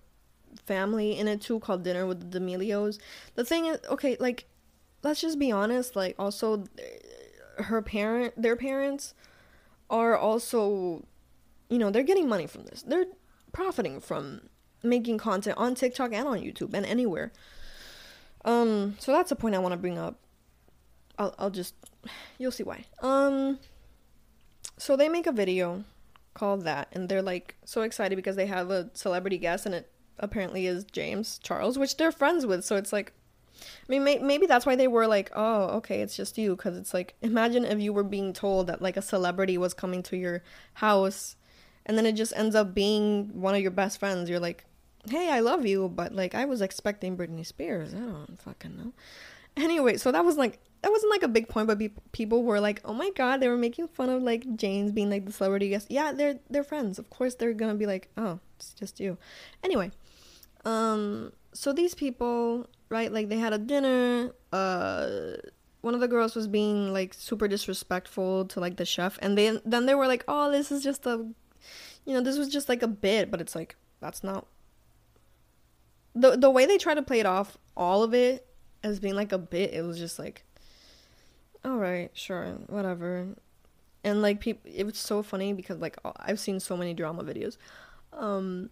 family 0.67 1.19
in 1.19 1.29
it 1.29 1.41
too 1.41 1.61
called 1.61 1.83
Dinner 1.83 2.07
with 2.07 2.31
the 2.31 2.39
D'Amelios. 2.39 2.99
The 3.35 3.45
thing 3.45 3.67
is, 3.67 3.79
okay, 3.89 4.17
like 4.21 4.47
let's 5.03 5.21
just 5.21 5.39
be 5.39 5.51
honest. 5.53 5.97
Like 5.97 6.15
also, 6.19 6.65
her 7.59 7.83
parent, 7.83 8.41
their 8.41 8.57
parents, 8.57 9.15
are 9.89 10.17
also, 10.17 11.05
you 11.69 11.79
know, 11.79 11.91
they're 11.91 12.03
getting 12.03 12.29
money 12.29 12.47
from 12.47 12.65
this. 12.65 12.83
They're 12.83 13.07
profiting 13.53 14.01
from 14.01 14.43
making 14.83 15.19
content 15.19 15.59
on 15.59 15.75
TikTok 15.75 16.13
and 16.13 16.27
on 16.27 16.41
YouTube 16.41 16.75
and 16.75 16.87
anywhere. 16.87 17.33
Um, 18.45 18.97
so 18.99 19.13
that's 19.13 19.31
a 19.31 19.37
point 19.37 19.55
I 19.55 19.59
want 19.59 19.73
to 19.73 19.79
bring 19.79 19.99
up. 19.99 20.19
I'll 21.19 21.35
I'll 21.39 21.51
just 21.51 21.75
you'll 22.39 22.53
see 22.53 22.63
why. 22.63 22.85
Um 23.03 23.59
so 24.77 24.97
they 24.97 25.09
make 25.09 25.27
a 25.27 25.33
video 25.33 25.85
called 26.35 26.65
that 26.65 26.89
and 26.93 27.09
they're 27.09 27.23
like 27.23 27.57
so 27.65 27.83
excited 27.83 28.17
because 28.17 28.37
they 28.37 28.47
have 28.47 28.71
a 28.71 28.91
celebrity 28.95 29.39
guest 29.39 29.67
and 29.67 29.75
it 29.75 29.91
apparently 30.19 30.67
is 30.67 30.85
James 30.85 31.39
Charles, 31.43 31.79
which 31.79 31.97
they're 31.97 32.13
friends 32.13 32.47
with. 32.47 32.65
So 32.65 32.77
it's 32.77 32.93
like 32.93 33.13
I 33.63 33.85
mean, 33.89 34.05
may- 34.05 34.19
maybe 34.19 34.47
that's 34.47 34.65
why 34.65 34.75
they 34.75 34.89
were 34.89 35.07
like, 35.07 35.31
"Oh, 35.35 35.65
okay, 35.79 36.01
it's 36.01 36.17
just 36.17 36.39
you," 36.39 36.57
because 36.57 36.79
it's 36.79 36.95
like, 36.95 37.15
imagine 37.21 37.67
if 37.67 37.79
you 37.79 37.93
were 37.93 38.05
being 38.05 38.33
told 38.33 38.69
that 38.69 38.81
like 38.81 38.97
a 38.97 39.03
celebrity 39.03 39.59
was 39.59 39.75
coming 39.75 40.03
to 40.05 40.17
your 40.17 40.43
house 40.75 41.37
and 41.85 41.99
then 41.99 42.07
it 42.07 42.13
just 42.13 42.33
ends 42.37 42.55
up 42.55 42.75
being 42.75 43.41
one 43.41 43.55
of 43.55 43.61
your 43.61 43.71
best 43.71 43.99
friends. 43.99 44.31
You're 44.31 44.41
like, 44.41 44.65
hey, 45.09 45.31
I 45.31 45.41
love 45.41 45.67
you, 45.67 45.89
but 45.89 46.15
like 46.15 46.35
I 46.35 46.45
was 46.45 46.61
expecting 46.61 47.17
Britney 47.17 47.45
Spears. 47.45 47.95
I 47.95 47.99
don't 47.99 48.41
fucking 48.41 48.77
know. 48.77 48.93
Anyway, 49.57 49.97
so 49.97 50.13
that 50.13 50.25
was 50.25 50.37
like 50.37 50.61
that 50.83 50.91
wasn't 50.91 51.11
like 51.11 51.23
a 51.23 51.29
big 51.29 51.49
point, 51.49 51.67
but 51.67 51.79
be- 51.79 51.93
people 52.13 52.43
were 52.43 52.61
like, 52.61 52.81
"Oh 52.85 52.95
my 52.95 53.11
god," 53.15 53.41
they 53.41 53.49
were 53.49 53.57
making 53.57 53.89
fun 53.89 54.09
of 54.09 54.23
like 54.23 54.57
James 54.57 54.93
being 54.93 55.11
like 55.11 55.27
the 55.27 55.33
celebrity 55.33 55.69
guest. 55.69 55.91
Yeah, 55.91 56.13
they're 56.13 56.39
they're 56.49 56.65
friends. 56.65 56.99
Of 56.99 57.11
course, 57.11 57.35
they're 57.35 57.53
gonna 57.55 57.75
be 57.75 57.87
like, 57.87 58.09
"Oh, 58.17 58.41
it's 58.57 58.73
just 58.73 59.01
you." 59.01 59.19
Anyway, 59.63 59.91
um, 60.65 61.33
so 61.53 61.73
these 61.73 61.95
people, 61.95 62.69
right? 62.89 63.13
Like 63.13 63.29
they 63.29 63.39
had 63.39 63.53
a 63.53 63.59
dinner. 63.59 64.33
Uh, 64.53 65.37
one 65.83 65.95
of 65.95 66.01
the 66.01 66.09
girls 66.09 66.35
was 66.35 66.47
being 66.47 66.93
like 66.93 67.15
super 67.15 67.49
disrespectful 67.49 68.47
to 68.47 68.61
like 68.61 68.77
the 68.77 68.85
chef, 68.85 69.19
and 69.23 69.37
then 69.37 69.61
then 69.65 69.87
they 69.87 69.95
were 69.95 70.07
like, 70.07 70.25
"Oh, 70.29 70.51
this 70.51 70.73
is 70.73 70.83
just 70.83 71.07
a 71.07 71.27
you 72.05 72.15
know, 72.15 72.21
this 72.23 72.39
was 72.39 72.49
just 72.49 72.69
like 72.69 72.83
a 72.83 72.89
bit, 72.89 73.31
but 73.31 73.41
it's 73.41 73.55
like 73.55 73.77
that's 74.01 74.25
not 74.25 74.47
the 76.15 76.37
the 76.37 76.51
way 76.51 76.67
they 76.67 76.79
try 76.79 76.95
to 76.95 77.03
play 77.03 77.21
it 77.21 77.27
off 77.27 77.59
all 77.77 78.03
of 78.03 78.15
it 78.15 78.47
as 78.83 78.99
being 78.99 79.15
like 79.15 79.33
a 79.33 79.39
bit, 79.39 79.73
it 79.73 79.83
was 79.83 79.99
just 79.99 80.19
like 80.19 80.45
all 81.65 81.77
right, 81.77 82.11
sure, 82.15 82.57
whatever. 82.67 83.29
And 84.03 84.23
like 84.23 84.41
people 84.41 84.71
it 84.73 84.85
was 84.85 84.99
so 84.99 85.23
funny 85.23 85.53
because 85.53 85.79
like 85.79 85.97
I've 86.17 86.41
seen 86.41 86.59
so 86.59 86.77
many 86.77 86.95
drama 86.95 87.23
videos 87.23 87.59
um 88.13 88.71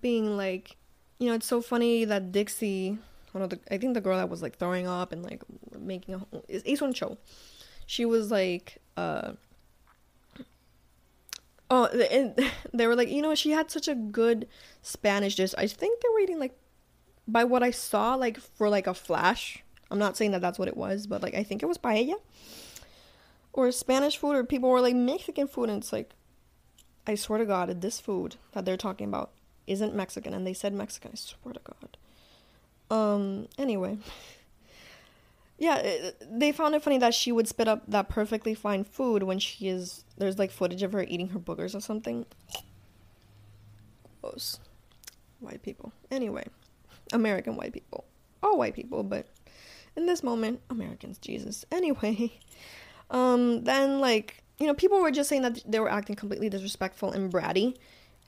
being 0.00 0.36
like 0.36 0.76
you 1.18 1.28
know, 1.28 1.34
it's 1.34 1.46
so 1.46 1.60
funny 1.60 2.04
that 2.04 2.32
Dixie 2.32 2.98
one 3.32 3.42
of 3.42 3.50
the 3.50 3.60
I 3.70 3.78
think 3.78 3.94
the 3.94 4.00
girl 4.00 4.16
that 4.16 4.28
was 4.28 4.42
like 4.42 4.56
throwing 4.56 4.86
up 4.86 5.12
and 5.12 5.22
like 5.22 5.42
making 5.78 6.14
a 6.14 6.26
is 6.48 6.62
Ace 6.64 6.80
One 6.80 6.94
Show. 6.94 7.18
She 7.86 8.04
was 8.04 8.30
like 8.30 8.78
uh 8.96 9.32
Oh, 11.72 11.86
and 11.86 12.38
they 12.74 12.86
were 12.86 12.94
like, 12.94 13.08
you 13.08 13.22
know, 13.22 13.34
she 13.34 13.50
had 13.50 13.70
such 13.70 13.88
a 13.88 13.94
good 13.94 14.46
Spanish 14.82 15.36
dish. 15.36 15.54
I 15.56 15.66
think 15.66 16.02
they 16.02 16.08
were 16.10 16.20
eating 16.20 16.38
like, 16.38 16.54
by 17.26 17.44
what 17.44 17.62
I 17.62 17.70
saw, 17.70 18.14
like 18.14 18.38
for 18.38 18.68
like 18.68 18.86
a 18.86 18.92
flash. 18.92 19.64
I'm 19.92 19.98
not 19.98 20.16
saying 20.16 20.30
that 20.30 20.40
that's 20.40 20.58
what 20.58 20.68
it 20.68 20.76
was, 20.76 21.06
but 21.06 21.22
like 21.22 21.34
I 21.34 21.42
think 21.42 21.62
it 21.62 21.66
was 21.66 21.78
paella 21.78 22.14
or 23.52 23.70
Spanish 23.70 24.16
food, 24.16 24.34
or 24.34 24.44
people 24.44 24.70
were 24.70 24.80
like 24.80 24.94
Mexican 24.94 25.46
food, 25.46 25.68
and 25.68 25.82
it's 25.82 25.92
like, 25.92 26.14
I 27.06 27.14
swear 27.14 27.38
to 27.38 27.44
God, 27.44 27.80
this 27.80 28.00
food 28.00 28.36
that 28.52 28.64
they're 28.64 28.76
talking 28.76 29.06
about 29.06 29.30
isn't 29.66 29.94
Mexican, 29.94 30.32
and 30.32 30.46
they 30.46 30.54
said 30.54 30.72
Mexican. 30.72 31.10
I 31.12 31.16
swear 31.16 31.54
to 31.54 31.60
God. 31.60 31.96
Um. 32.90 33.48
Anyway. 33.58 33.98
yeah, 35.58 36.10
they 36.20 36.52
found 36.52 36.74
it 36.74 36.82
funny 36.82 36.98
that 36.98 37.14
she 37.14 37.30
would 37.30 37.46
spit 37.46 37.68
up 37.68 37.82
that 37.86 38.08
perfectly 38.08 38.54
fine 38.54 38.84
food 38.84 39.22
when 39.22 39.38
she 39.38 39.68
is 39.68 40.04
there's 40.16 40.38
like 40.38 40.50
footage 40.50 40.82
of 40.82 40.92
her 40.92 41.04
eating 41.04 41.28
her 41.28 41.38
boogers 41.38 41.74
or 41.74 41.80
something. 41.80 42.24
Gross. 44.22 44.58
White 45.40 45.62
people. 45.62 45.92
Anyway, 46.10 46.46
American 47.12 47.56
white 47.56 47.72
people. 47.72 48.04
All 48.42 48.58
white 48.58 48.74
people, 48.74 49.02
but 49.02 49.26
in 49.96 50.06
this 50.06 50.22
moment, 50.22 50.60
Americans, 50.70 51.18
Jesus. 51.18 51.64
Anyway, 51.70 52.38
um 53.10 53.64
then 53.64 54.00
like, 54.00 54.42
you 54.58 54.66
know, 54.66 54.74
people 54.74 55.00
were 55.00 55.10
just 55.10 55.28
saying 55.28 55.42
that 55.42 55.62
they 55.66 55.80
were 55.80 55.90
acting 55.90 56.16
completely 56.16 56.48
disrespectful 56.48 57.12
and 57.12 57.32
bratty, 57.32 57.76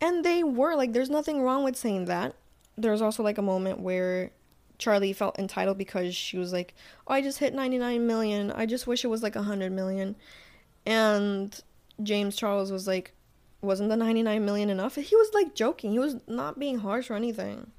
and 0.00 0.24
they 0.24 0.42
were 0.44 0.74
like 0.74 0.92
there's 0.92 1.10
nothing 1.10 1.42
wrong 1.42 1.64
with 1.64 1.76
saying 1.76 2.06
that. 2.06 2.34
There's 2.76 3.02
also 3.02 3.22
like 3.22 3.38
a 3.38 3.42
moment 3.42 3.80
where 3.80 4.32
Charli 4.78 5.14
felt 5.14 5.38
entitled 5.38 5.78
because 5.78 6.14
she 6.14 6.36
was 6.36 6.52
like, 6.52 6.74
"Oh, 7.06 7.14
I 7.14 7.22
just 7.22 7.38
hit 7.38 7.54
99 7.54 8.06
million. 8.06 8.50
I 8.50 8.66
just 8.66 8.86
wish 8.86 9.04
it 9.04 9.08
was 9.08 9.22
like 9.22 9.36
100 9.36 9.72
million." 9.72 10.16
And 10.84 11.58
James 12.02 12.36
Charles 12.36 12.72
was 12.72 12.86
like, 12.86 13.12
"Wasn't 13.62 13.88
the 13.88 13.96
99 13.96 14.44
million 14.44 14.70
enough?" 14.70 14.96
He 14.96 15.16
was 15.16 15.30
like 15.32 15.54
joking. 15.54 15.92
He 15.92 15.98
was 15.98 16.16
not 16.26 16.58
being 16.58 16.78
harsh 16.78 17.10
or 17.10 17.14
anything. 17.14 17.70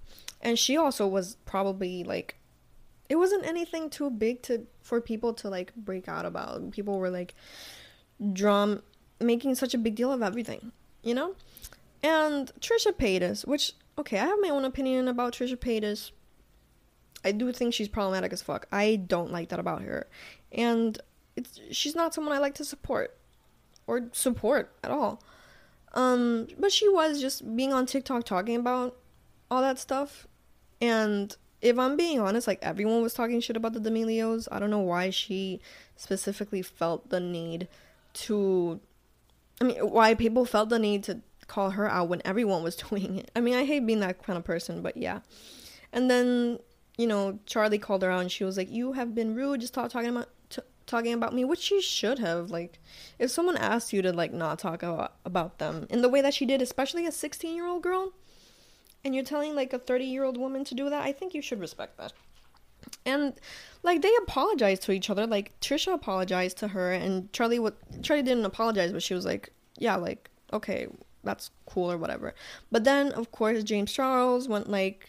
And 0.41 0.57
she 0.57 0.77
also 0.77 1.07
was 1.07 1.35
probably 1.45 2.03
like 2.03 2.37
it 3.09 3.15
wasn't 3.15 3.45
anything 3.45 3.89
too 3.89 4.09
big 4.09 4.41
to 4.43 4.65
for 4.81 5.01
people 5.01 5.33
to 5.35 5.49
like 5.49 5.73
break 5.75 6.07
out 6.07 6.25
about. 6.25 6.71
People 6.71 6.99
were 6.99 7.09
like 7.09 7.35
drum 8.33 8.81
making 9.19 9.55
such 9.55 9.73
a 9.73 9.77
big 9.77 9.95
deal 9.95 10.11
of 10.11 10.21
everything, 10.21 10.71
you 11.03 11.13
know? 11.13 11.35
And 12.03 12.51
Trisha 12.59 12.91
Paytas, 12.91 13.47
which 13.47 13.73
okay, 13.97 14.19
I 14.19 14.25
have 14.25 14.39
my 14.41 14.49
own 14.49 14.65
opinion 14.65 15.07
about 15.07 15.33
Trisha 15.33 15.57
Paytas 15.57 16.11
I 17.25 17.31
do 17.31 17.51
think 17.51 17.73
she's 17.73 17.87
problematic 17.87 18.31
as 18.31 18.43
fuck. 18.43 18.67
I 18.71 18.97
don't 18.97 19.31
like 19.31 19.49
that 19.49 19.59
about 19.59 19.81
her. 19.81 20.05
And 20.51 20.97
it's 21.35 21.59
she's 21.71 21.95
not 21.95 22.13
someone 22.13 22.35
I 22.35 22.37
like 22.37 22.53
to 22.55 22.63
support 22.63 23.17
or 23.87 24.09
support 24.11 24.71
at 24.83 24.91
all. 24.91 25.23
Um, 25.95 26.47
but 26.59 26.71
she 26.71 26.87
was 26.87 27.19
just 27.19 27.55
being 27.55 27.73
on 27.73 27.87
TikTok 27.87 28.25
talking 28.25 28.55
about 28.55 28.95
all 29.49 29.61
that 29.61 29.79
stuff. 29.79 30.27
And 30.79 31.35
if 31.65 31.79
I'm 31.79 31.97
being 31.97 32.19
honest, 32.19 32.47
like 32.47 32.59
everyone 32.61 33.01
was 33.01 33.15
talking 33.15 33.41
shit 33.41 33.57
about 33.57 33.73
the 33.73 33.79
D'Amelios. 33.79 34.47
I 34.51 34.59
don't 34.59 34.69
know 34.69 34.79
why 34.79 35.09
she 35.09 35.59
specifically 35.95 36.61
felt 36.61 37.09
the 37.09 37.19
need 37.19 37.67
to 38.13 38.79
I 39.59 39.63
mean, 39.63 39.77
why 39.77 40.13
people 40.13 40.45
felt 40.45 40.69
the 40.69 40.77
need 40.77 41.03
to 41.05 41.21
call 41.47 41.71
her 41.71 41.89
out 41.89 42.07
when 42.07 42.21
everyone 42.23 42.61
was 42.61 42.75
doing 42.89 43.17
it. 43.17 43.31
I 43.35 43.41
mean, 43.41 43.55
I 43.55 43.65
hate 43.65 43.85
being 43.85 44.01
that 44.01 44.21
kind 44.21 44.37
of 44.37 44.43
person, 44.43 44.83
but 44.83 44.95
yeah. 44.95 45.21
And 45.91 46.09
then 46.09 46.59
you 46.97 47.07
know, 47.07 47.39
Charli 47.47 47.81
called 47.81 48.03
her 48.03 48.11
out 48.11 48.21
and 48.21 48.31
she 48.31 48.43
was 48.43 48.57
like, 48.57 48.71
"You 48.71 48.93
have 48.93 49.15
been 49.15 49.33
rude. 49.33 49.61
Just 49.61 49.73
stop 49.73 49.91
talking 49.91 50.09
about 50.09 50.29
talking 50.85 51.13
about 51.13 51.33
me," 51.33 51.43
which 51.45 51.59
she 51.59 51.81
should 51.81 52.19
have. 52.19 52.51
Like, 52.51 52.79
if 53.17 53.31
someone 53.31 53.57
asked 53.57 53.91
you 53.91 54.03
to 54.03 54.13
like 54.13 54.31
not 54.31 54.59
talk 54.59 54.83
about 54.83 55.15
about 55.25 55.57
them 55.57 55.87
in 55.89 56.03
the 56.03 56.09
way 56.09 56.21
that 56.21 56.35
she 56.35 56.45
did, 56.45 56.61
especially 56.61 57.07
a 57.07 57.11
16 57.11 57.55
year 57.55 57.65
old 57.65 57.81
girl, 57.81 58.13
and 59.05 59.13
you're 59.13 59.23
telling 59.23 59.55
like 59.55 59.71
a 59.71 59.79
30 59.79 60.03
year 60.03 60.23
old 60.23 60.35
woman 60.35 60.65
to 60.65 60.75
do 60.75 60.89
that, 60.89 61.03
I 61.03 61.13
think 61.13 61.33
you 61.33 61.41
should 61.41 61.59
respect 61.59 61.97
that. 61.97 62.11
And 63.05 63.33
like 63.83 64.01
they 64.01 64.11
apologized 64.23 64.81
to 64.83 64.91
each 64.91 65.09
other. 65.09 65.27
Like 65.27 65.57
Trisha 65.61 65.93
apologized 65.93 66.57
to 66.57 66.69
her, 66.69 66.91
and 66.91 67.31
Charli 67.31 67.59
what 67.59 67.75
Charli 68.01 68.25
didn't 68.25 68.45
apologize, 68.45 68.91
but 68.91 69.03
she 69.03 69.13
was 69.13 69.25
like, 69.25 69.51
"Yeah, 69.77 69.95
like 69.95 70.29
okay, 70.51 70.87
that's 71.23 71.51
cool 71.65 71.91
or 71.91 71.97
whatever." 71.97 72.33
But 72.71 72.83
then 72.83 73.11
of 73.11 73.31
course 73.31 73.63
James 73.63 73.91
Charles 73.91 74.47
went 74.47 74.69
like 74.69 75.07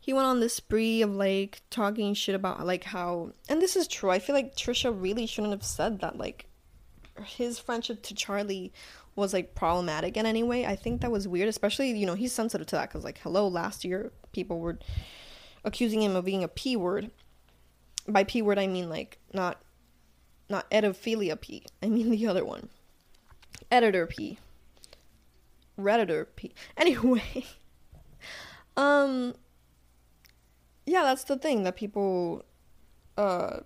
he 0.00 0.12
went 0.12 0.26
on 0.26 0.40
this 0.40 0.54
spree 0.54 1.02
of 1.02 1.10
like 1.10 1.62
talking 1.70 2.14
shit 2.14 2.34
about 2.34 2.64
like 2.66 2.84
how 2.84 3.32
and 3.48 3.60
this 3.60 3.76
is 3.76 3.88
true. 3.88 4.10
I 4.10 4.18
feel 4.18 4.34
like 4.34 4.54
Trisha 4.54 4.92
really 4.96 5.26
shouldn't 5.26 5.52
have 5.52 5.64
said 5.64 6.00
that 6.00 6.18
like 6.18 6.46
his 7.24 7.58
friendship 7.58 8.02
to 8.02 8.14
Charli 8.14 8.70
was 9.20 9.32
like 9.32 9.54
problematic 9.54 10.16
in 10.16 10.26
any 10.26 10.42
way. 10.42 10.66
I 10.66 10.76
think 10.76 11.00
that 11.00 11.12
was 11.12 11.28
weird, 11.28 11.48
especially 11.48 11.90
you 11.92 12.06
know 12.06 12.14
he's 12.14 12.32
sensitive 12.32 12.66
to 12.68 12.76
that 12.76 12.88
because 12.88 13.04
like 13.04 13.18
hello, 13.18 13.46
last 13.46 13.84
year 13.84 14.12
people 14.32 14.58
were 14.58 14.78
accusing 15.64 16.02
him 16.02 16.16
of 16.16 16.24
being 16.24 16.42
a 16.42 16.48
p 16.48 16.76
word. 16.76 17.10
By 18.08 18.24
p 18.24 18.42
word, 18.42 18.58
I 18.58 18.66
mean 18.66 18.88
like 18.88 19.18
not 19.32 19.60
not 20.48 20.68
edophilia 20.70 21.40
p. 21.40 21.64
I 21.82 21.86
mean 21.86 22.10
the 22.10 22.26
other 22.26 22.44
one, 22.44 22.70
editor 23.70 24.06
p. 24.06 24.38
Redditor 25.80 26.26
p. 26.36 26.52
Anyway, 26.76 27.44
um, 28.76 29.34
yeah, 30.86 31.02
that's 31.02 31.24
the 31.24 31.36
thing 31.36 31.64
that 31.64 31.76
people, 31.76 32.44
uh, 33.16 33.60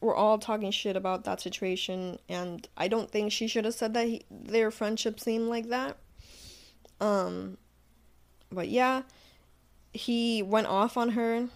were 0.00 0.14
all 0.14 0.38
talking 0.38 0.70
shit 0.70 0.96
about 0.96 1.24
that 1.24 1.40
situation, 1.40 2.18
and 2.28 2.68
I 2.76 2.88
don't 2.88 3.10
think 3.10 3.32
she 3.32 3.46
should 3.46 3.64
have 3.64 3.74
said 3.74 3.94
that 3.94 4.06
he, 4.06 4.22
their 4.30 4.70
friendship 4.70 5.18
seemed 5.18 5.48
like 5.48 5.68
that. 5.68 5.96
Um, 7.00 7.58
but 8.50 8.68
yeah, 8.68 9.02
he 9.92 10.42
went 10.42 10.66
off 10.66 10.96
on 10.96 11.10
her, 11.10 11.48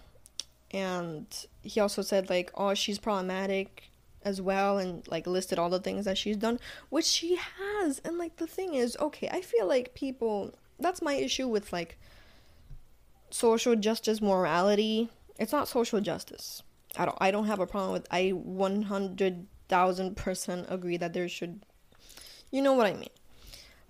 and 0.71 1.25
he 1.61 1.79
also 1.79 2.01
said 2.01 2.29
like, 2.29 2.51
oh, 2.55 2.73
she's 2.73 2.99
problematic 2.99 3.83
as 4.23 4.39
well 4.39 4.77
and 4.77 5.07
like 5.07 5.25
listed 5.25 5.57
all 5.57 5.71
the 5.71 5.79
things 5.79 6.05
that 6.05 6.15
she's 6.15 6.37
done 6.37 6.59
which 6.89 7.05
she 7.05 7.39
has. 7.57 7.99
And 8.05 8.19
like 8.19 8.35
the 8.35 8.45
thing 8.45 8.75
is 8.75 8.95
okay 8.99 9.27
i 9.29 9.41
feel 9.41 9.65
like 9.65 9.95
people 9.95 10.53
that's 10.81 11.01
my 11.01 11.15
issue 11.15 11.47
with 11.47 11.73
like 11.73 11.97
social 13.29 13.75
justice 13.75 14.21
morality. 14.21 15.09
It's 15.39 15.51
not 15.51 15.67
social 15.67 16.01
justice 16.01 16.61
i 16.97 17.05
don't 17.05 17.17
i 17.21 17.31
don't 17.31 17.45
have 17.45 17.59
a 17.59 17.67
problem 17.67 17.93
with 17.93 18.07
i 18.11 18.33
100000% 18.33 20.71
agree 20.71 20.97
that 20.97 21.13
there 21.13 21.29
should 21.29 21.61
you 22.51 22.61
know 22.61 22.73
what 22.73 22.87
i 22.87 22.93
mean 22.93 23.09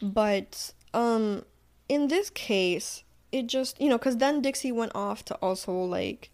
but 0.01 0.73
um 0.93 1.43
in 1.89 2.07
this 2.07 2.29
case 2.29 3.03
it 3.31 3.47
just 3.47 3.81
you 3.81 3.89
know 3.89 3.97
because 3.97 4.17
then 4.17 4.41
dixie 4.41 4.71
went 4.71 4.91
off 4.95 5.25
to 5.25 5.33
also 5.35 5.71
like 5.71 6.29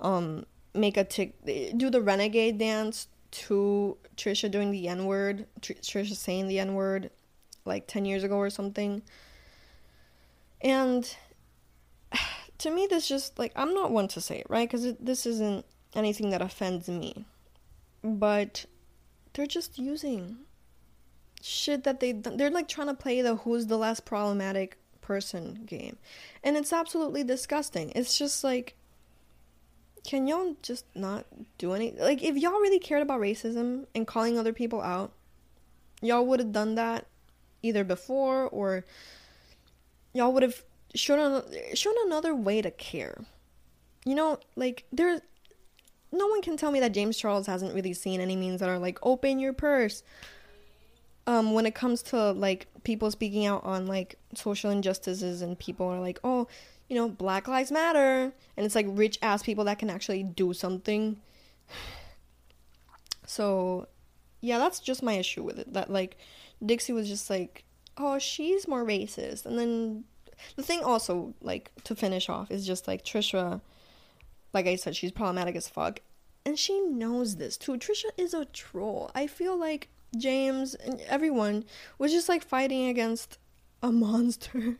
um 0.00 0.44
make 0.74 0.96
a 0.96 1.04
tick 1.04 1.34
do 1.76 1.90
the 1.90 2.00
renegade 2.00 2.58
dance 2.58 3.08
to 3.30 3.96
Trisha 4.16 4.50
doing 4.50 4.70
the 4.70 4.88
N 4.88 5.06
word, 5.06 5.46
Tr- 5.60 5.74
Trisha 5.74 6.14
saying 6.14 6.48
the 6.48 6.58
N 6.58 6.74
word 6.74 7.10
like 7.64 7.86
10 7.86 8.04
years 8.04 8.24
ago 8.24 8.36
or 8.36 8.50
something. 8.50 9.02
And 10.60 11.16
to 12.60 12.70
me, 12.70 12.86
this 12.88 13.08
just 13.08 13.38
like, 13.38 13.52
I'm 13.56 13.74
not 13.74 13.90
one 13.90 14.08
to 14.08 14.20
say 14.20 14.38
it, 14.38 14.46
right? 14.48 14.68
Because 14.68 14.94
this 15.00 15.26
isn't 15.26 15.64
anything 15.94 16.30
that 16.30 16.42
offends 16.42 16.88
me. 16.88 17.24
But 18.04 18.66
they're 19.32 19.46
just 19.46 19.78
using 19.78 20.38
shit 21.42 21.84
that 21.84 22.00
they 22.00 22.12
they're 22.12 22.50
like 22.50 22.68
trying 22.68 22.86
to 22.86 22.94
play 22.94 23.22
the 23.22 23.36
who's 23.36 23.66
the 23.66 23.78
less 23.78 23.98
problematic 23.98 24.76
person 25.00 25.62
game 25.64 25.96
and 26.44 26.54
it's 26.54 26.70
absolutely 26.70 27.24
disgusting 27.24 27.90
it's 27.94 28.18
just 28.18 28.44
like 28.44 28.76
can 30.04 30.26
y'all 30.26 30.54
just 30.60 30.84
not 30.94 31.24
do 31.56 31.72
any 31.72 31.92
like 31.92 32.22
if 32.22 32.36
y'all 32.36 32.52
really 32.60 32.78
cared 32.78 33.02
about 33.02 33.20
racism 33.20 33.86
and 33.94 34.06
calling 34.06 34.38
other 34.38 34.52
people 34.52 34.82
out 34.82 35.12
y'all 36.02 36.26
would 36.26 36.40
have 36.40 36.52
done 36.52 36.74
that 36.74 37.06
either 37.62 37.84
before 37.84 38.46
or 38.48 38.84
y'all 40.12 40.32
would 40.32 40.42
have 40.42 40.62
shown 40.94 41.42
shown 41.74 41.94
another 42.06 42.34
way 42.34 42.60
to 42.60 42.70
care 42.70 43.24
you 44.04 44.14
know 44.14 44.38
like 44.56 44.84
there 44.92 45.20
no 46.12 46.26
one 46.26 46.42
can 46.42 46.56
tell 46.56 46.72
me 46.72 46.80
that 46.80 46.92
James 46.92 47.16
Charles 47.16 47.46
hasn't 47.46 47.72
really 47.74 47.92
seen 47.92 48.20
any 48.20 48.34
means 48.34 48.60
that 48.60 48.68
are 48.68 48.78
like 48.78 48.98
open 49.02 49.38
your 49.38 49.52
purse 49.52 50.02
um 51.26 51.52
when 51.52 51.66
it 51.66 51.74
comes 51.74 52.02
to 52.02 52.32
like 52.32 52.66
people 52.82 53.10
speaking 53.10 53.46
out 53.46 53.62
on 53.64 53.86
like 53.86 54.16
social 54.34 54.70
injustices 54.70 55.42
and 55.42 55.58
people 55.58 55.86
are 55.86 56.00
like 56.00 56.18
oh 56.24 56.48
you 56.90 56.96
know, 56.96 57.08
Black 57.08 57.48
Lives 57.48 57.70
Matter. 57.70 58.32
And 58.56 58.66
it's 58.66 58.74
like 58.74 58.86
rich 58.88 59.18
ass 59.22 59.42
people 59.42 59.64
that 59.64 59.78
can 59.78 59.88
actually 59.88 60.22
do 60.22 60.52
something. 60.52 61.18
So, 63.26 63.86
yeah, 64.40 64.58
that's 64.58 64.80
just 64.80 65.04
my 65.04 65.12
issue 65.12 65.44
with 65.44 65.60
it. 65.60 65.72
That, 65.72 65.88
like, 65.88 66.16
Dixie 66.66 66.92
was 66.92 67.06
just 67.06 67.30
like, 67.30 67.62
oh, 67.96 68.18
she's 68.18 68.66
more 68.66 68.84
racist. 68.84 69.46
And 69.46 69.56
then 69.56 70.02
the 70.56 70.62
thing 70.62 70.82
also, 70.82 71.34
like, 71.40 71.70
to 71.84 71.94
finish 71.94 72.28
off, 72.28 72.50
is 72.50 72.66
just 72.66 72.88
like 72.88 73.04
Trisha, 73.04 73.60
like 74.52 74.66
I 74.66 74.76
said, 74.76 74.96
she's 74.96 75.12
problematic 75.12 75.56
as 75.56 75.68
fuck. 75.68 76.00
And 76.44 76.58
she 76.58 76.80
knows 76.80 77.36
this 77.36 77.56
too. 77.56 77.72
Trisha 77.72 78.10
is 78.16 78.32
a 78.34 78.46
troll. 78.46 79.10
I 79.14 79.26
feel 79.26 79.58
like 79.58 79.88
James 80.16 80.74
and 80.74 81.00
everyone 81.02 81.64
was 81.98 82.12
just 82.12 82.28
like 82.28 82.42
fighting 82.42 82.88
against 82.88 83.38
a 83.82 83.92
monster 83.92 84.76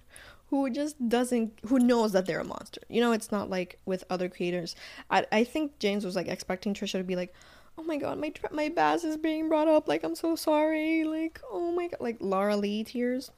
who 0.51 0.69
just 0.69 1.09
doesn't 1.09 1.59
who 1.67 1.79
knows 1.79 2.13
that 2.13 2.27
they're 2.27 2.41
a 2.41 2.45
monster 2.45 2.81
you 2.89 3.01
know 3.01 3.13
it's 3.13 3.31
not 3.31 3.49
like 3.49 3.79
with 3.87 4.05
other 4.11 4.29
creators 4.29 4.75
i 5.09 5.25
i 5.31 5.45
think 5.45 5.79
james 5.79 6.05
was 6.05 6.17
like 6.17 6.27
expecting 6.27 6.75
trisha 6.75 6.99
to 6.99 7.05
be 7.05 7.17
like 7.17 7.33
oh 7.79 7.85
my 7.85 7.97
god 7.97 8.19
my 8.19 8.33
my 8.51 8.69
bass 8.69 9.05
is 9.05 9.17
being 9.17 9.49
brought 9.49 9.69
up 9.69 9.89
like 9.89 10.03
i'm 10.03 10.17
so 10.17 10.35
sorry 10.35 11.05
like 11.05 11.41
oh 11.51 11.71
my 11.71 11.87
god 11.87 12.01
like 12.01 12.17
laura 12.21 12.57
lee 12.57 12.83
tears 12.83 13.31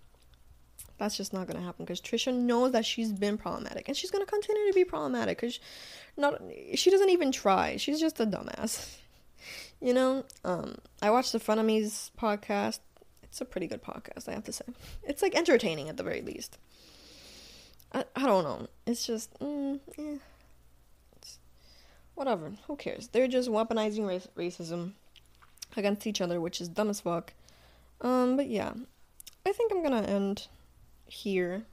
that's 1.02 1.16
just 1.16 1.32
not 1.32 1.46
gonna 1.46 1.60
happen 1.60 1.84
because 1.84 2.00
trisha 2.00 2.32
knows 2.32 2.72
that 2.72 2.84
she's 2.84 3.12
been 3.12 3.36
problematic 3.36 3.88
and 3.88 3.96
she's 3.96 4.10
gonna 4.10 4.26
continue 4.26 4.66
to 4.68 4.74
be 4.74 4.84
problematic 4.84 5.38
because 5.40 5.58
not 6.16 6.40
she 6.74 6.90
doesn't 6.90 7.10
even 7.10 7.32
try 7.32 7.76
she's 7.76 8.00
just 8.00 8.20
a 8.20 8.26
dumbass 8.26 8.96
you 9.80 9.92
know 9.92 10.24
um 10.44 10.76
i 11.02 11.10
watched 11.10 11.32
the 11.32 11.40
frenemies 11.40 12.10
podcast 12.18 12.78
it's 13.22 13.40
a 13.40 13.44
pretty 13.44 13.66
good 13.66 13.82
podcast 13.82 14.28
i 14.28 14.32
have 14.32 14.44
to 14.44 14.52
say 14.52 14.64
it's 15.02 15.22
like 15.22 15.34
entertaining 15.34 15.88
at 15.88 15.96
the 15.96 16.02
very 16.02 16.22
least 16.22 16.58
I, 17.94 18.04
I 18.16 18.26
don't 18.26 18.44
know. 18.44 18.68
It's 18.86 19.06
just, 19.06 19.38
mm, 19.38 19.78
it's, 21.16 21.38
whatever. 22.14 22.52
Who 22.66 22.76
cares? 22.76 23.08
They're 23.08 23.28
just 23.28 23.50
weaponizing 23.50 24.06
race- 24.06 24.28
racism 24.36 24.92
against 25.76 26.06
each 26.06 26.20
other, 26.20 26.40
which 26.40 26.60
is 26.60 26.68
dumb 26.68 26.90
as 26.90 27.00
fuck. 27.00 27.34
Um, 28.00 28.36
but 28.36 28.48
yeah, 28.48 28.72
I 29.46 29.52
think 29.52 29.72
I'm 29.72 29.82
gonna 29.82 30.02
end 30.02 30.48
here. 31.12 31.64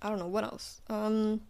I 0.00 0.08
don't 0.08 0.18
know 0.18 0.26
what 0.26 0.44
else. 0.44 0.80
Um, 0.88 1.42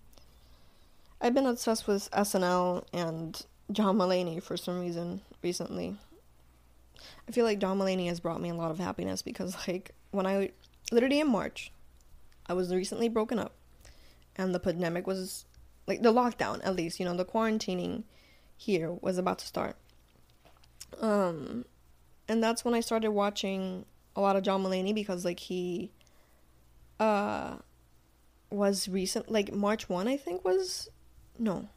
I've 1.21 1.35
been 1.35 1.47
obsessed 1.47 1.87
with 1.87 2.11
SNL 2.11 2.85
and 2.93 3.45
John 3.71 3.97
Mulaney 3.97 4.43
for 4.43 4.57
some 4.57 4.81
reason 4.81 5.21
recently. 5.43 5.97
I 7.29 7.33
feel 7.33 7.45
like 7.45 7.59
John 7.59 7.79
Mulaney 7.79 8.09
has 8.09 8.21
brought 8.21 8.41
me 8.41 8.51
a 8.51 8.55
lot 8.55 8.71
of 8.71 8.79
happiness 8.79 9.23
because, 9.23 9.57
like, 9.69 9.93
when 10.11 10.27
I 10.27 10.51
literally 10.91 11.21
in 11.21 11.29
March, 11.29 11.73
I 12.47 12.55
was 12.55 12.75
recently 12.75 13.09
broken 13.09 13.39
up 13.39 13.55
and 14.37 14.55
the 14.55 14.61
pandemic 14.61 15.07
was 15.07 15.45
like 15.87 16.03
the 16.03 16.13
lockdown 16.13 16.61
at 16.65 16.75
least 16.75 16.99
you 16.99 17.07
know 17.07 17.17
the 17.17 17.25
quarantining 17.25 18.05
here 18.57 18.93
was 19.01 19.19
about 19.19 19.39
to 19.39 19.47
start 19.47 19.77
um 21.01 21.65
and 22.29 22.43
that's 22.43 22.65
when 22.65 22.75
i 22.75 22.81
started 22.81 23.11
watching 23.11 23.85
a 24.17 24.21
lot 24.21 24.37
of 24.37 24.43
john 24.43 24.63
mulaney 24.63 24.95
because 24.95 25.25
like 25.25 25.41
he 25.41 25.91
uh 27.03 27.57
was 28.51 28.89
recent 28.89 29.31
like 29.31 29.53
march 29.53 29.89
1 29.89 30.07
i 30.07 30.17
think 30.17 30.45
was 30.45 30.89
no 31.39 31.69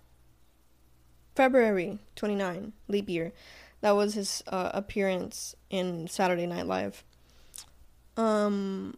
february 1.36 2.00
29 2.16 2.74
leap 2.88 3.10
year 3.10 3.32
that 3.82 3.92
was 3.92 4.14
his 4.14 4.44
uh, 4.48 4.72
appearance 4.74 5.56
in 5.70 6.08
saturday 6.08 6.46
night 6.46 6.68
live 6.68 7.04
um 8.18 8.96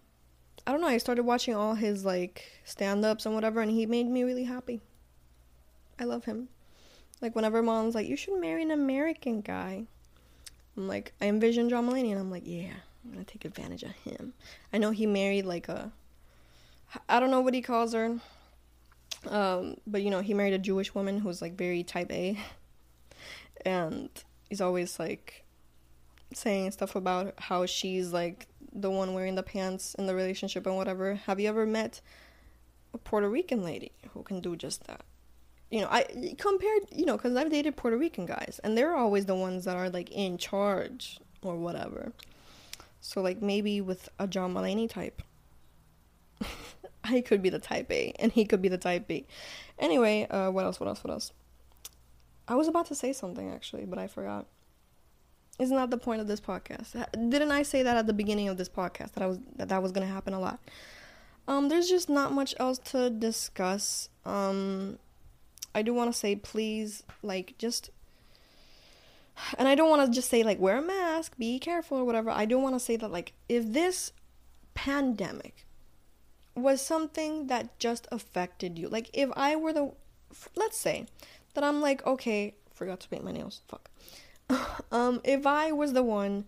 I 0.68 0.72
don't 0.72 0.82
know, 0.82 0.88
I 0.88 0.98
started 0.98 1.24
watching 1.24 1.56
all 1.56 1.76
his 1.76 2.04
like 2.04 2.44
stand 2.66 3.06
ups 3.06 3.26
and 3.26 3.34
whatever 3.34 3.62
and 3.62 3.72
he 3.72 3.86
made 3.86 4.06
me 4.06 4.24
really 4.24 4.44
happy. 4.44 4.82
I 5.98 6.04
love 6.04 6.26
him. 6.26 6.50
Like 7.22 7.38
whenever 7.38 7.64
mom's 7.64 7.96
like, 7.96 8.06
You 8.06 8.18
should 8.18 8.42
marry 8.42 8.64
an 8.64 8.72
American 8.72 9.40
guy. 9.40 9.86
I'm 10.76 10.90
like, 10.90 11.14
I 11.22 11.28
envision 11.28 11.70
John 11.70 11.90
Mulaney 11.90 12.12
and 12.12 12.20
I'm 12.20 12.30
like, 12.30 12.44
Yeah, 12.46 12.74
I'm 13.06 13.14
gonna 13.14 13.24
take 13.24 13.46
advantage 13.46 13.84
of 13.84 13.92
him. 13.92 14.34
I 14.74 14.78
know 14.78 14.92
he 14.92 15.06
married 15.06 15.46
like 15.46 15.70
a 15.70 15.94
I 17.10 17.20
don't 17.20 17.32
know 17.32 17.42
what 17.42 17.54
he 17.54 17.62
calls 17.62 17.94
her. 17.94 18.18
Um, 19.28 19.76
but 19.86 20.02
you 20.02 20.10
know, 20.10 20.22
he 20.22 20.34
married 20.34 20.54
a 20.54 20.60
Jewish 20.60 20.94
woman 20.94 21.20
who's 21.20 21.42
like 21.42 21.58
very 21.58 21.84
type 21.84 22.12
A. 22.12 22.38
And 23.66 24.10
he's 24.50 24.62
always 24.62 25.00
like 25.00 25.44
saying 26.34 26.72
stuff 26.72 26.96
about 26.96 27.34
how 27.38 27.66
she's 27.66 28.14
like 28.14 28.48
the 28.74 28.92
one 28.92 29.14
wearing 29.14 29.36
the 29.36 29.44
pants 29.44 29.96
in 29.96 30.06
the 30.06 30.16
relationship 30.16 30.66
and 30.66 30.76
whatever. 30.76 31.16
Have 31.16 31.40
you 31.40 31.50
ever 31.50 31.66
met 31.66 32.02
a 32.94 32.98
Puerto 32.98 33.30
Rican 33.30 33.64
lady 33.64 33.92
who 34.14 34.24
can 34.24 34.40
do 34.40 34.56
just 34.56 34.86
that? 34.88 35.02
You 35.72 35.82
know, 35.82 35.88
I 35.90 36.06
compared, 36.38 36.84
you 36.92 37.06
know, 37.06 37.18
because 37.18 37.36
I've 37.36 37.50
dated 37.50 37.76
Puerto 37.76 37.98
Rican 37.98 38.26
guys 38.26 38.60
and 38.64 38.78
they're 38.78 38.96
always 38.96 39.26
the 39.26 39.36
ones 39.36 39.66
that 39.66 39.76
are 39.76 39.90
like 39.90 40.10
in 40.12 40.38
charge 40.38 41.20
or 41.42 41.56
whatever. 41.58 42.14
So, 43.02 43.22
like, 43.22 43.42
maybe 43.42 43.80
with 43.80 44.10
a 44.20 44.28
John 44.28 44.54
Mulaney 44.54 44.90
type, 44.90 45.22
I 47.10 47.22
could 47.22 47.42
be 47.42 47.50
the 47.50 47.60
type 47.60 47.92
A 47.92 48.14
and 48.20 48.32
he 48.32 48.46
could 48.46 48.62
be 48.62 48.70
the 48.70 48.78
type 48.78 49.08
B. 49.08 49.26
Anyway, 49.80 50.28
uh, 50.30 50.50
what 50.50 50.66
else? 50.66 50.80
What 50.80 50.88
else? 50.88 51.04
What 51.04 51.12
else? 51.12 51.32
I 52.48 52.56
was 52.56 52.68
about 52.68 52.86
to 52.88 52.96
say 52.96 53.14
something 53.14 53.50
actually, 53.52 53.86
but 53.86 54.00
I 54.00 54.08
forgot. 54.08 54.46
Isn't 55.60 55.76
that 55.76 55.90
the 55.90 55.98
point 55.98 56.22
of 56.22 56.28
this 56.28 56.40
podcast? 56.40 56.94
Didn't 57.14 57.52
I 57.52 57.64
say 57.64 57.84
that 57.84 57.98
at 57.98 58.08
the 58.08 58.14
beginning 58.14 58.48
of 58.48 58.58
this 58.58 58.70
podcast 58.70 59.14
that 59.14 59.24
I 59.24 59.28
was 59.28 59.40
that 59.56 59.70
that 59.70 59.82
was 59.82 59.92
gonna 59.92 60.06
happen 60.06 60.34
a 60.34 60.40
lot? 60.40 60.60
Um, 61.48 61.70
there's 61.70 61.90
just 61.90 62.10
not 62.10 62.34
much 62.34 62.54
else 62.60 62.78
to 62.92 63.10
discuss. 63.10 64.10
Um, 64.26 65.00
I 65.74 65.82
do 65.82 65.94
want 65.94 66.12
to 66.12 66.18
say, 66.18 66.36
please, 66.36 67.04
like, 67.22 67.56
just. 67.58 67.90
And 69.60 69.68
I 69.68 69.76
don't 69.76 69.90
want 69.90 70.06
to 70.06 70.14
just 70.14 70.30
say, 70.30 70.42
like, 70.42 70.60
wear 70.60 70.78
a 70.78 70.82
mask, 70.82 71.38
be 71.38 71.60
careful, 71.60 72.00
or 72.00 72.04
whatever. 72.04 72.32
I 72.32 72.46
do 72.46 72.58
want 72.58 72.74
to 72.76 72.80
say 72.80 72.96
that, 72.98 73.12
like, 73.12 73.34
if 73.48 73.72
this 73.72 74.12
pandemic 74.74 75.67
was 76.58 76.82
something 76.82 77.48
that 77.48 77.78
just 77.80 78.08
affected 78.12 78.78
you, 78.78 78.90
like, 78.90 79.10
if 79.14 79.30
I 79.36 79.56
were 79.56 79.74
the. 79.74 79.92
Let's 80.56 80.78
say 80.78 81.08
that 81.54 81.64
I'm 81.64 81.82
like, 81.82 82.06
okay, 82.06 82.56
forgot 82.74 83.00
to 83.02 83.10
paint 83.10 83.24
my 83.24 83.32
nails. 83.32 83.62
Fuck. 83.68 83.90
um, 84.92 85.22
if 85.24 85.46
I 85.46 85.72
was 85.72 85.94
the 85.94 86.04
one 86.04 86.46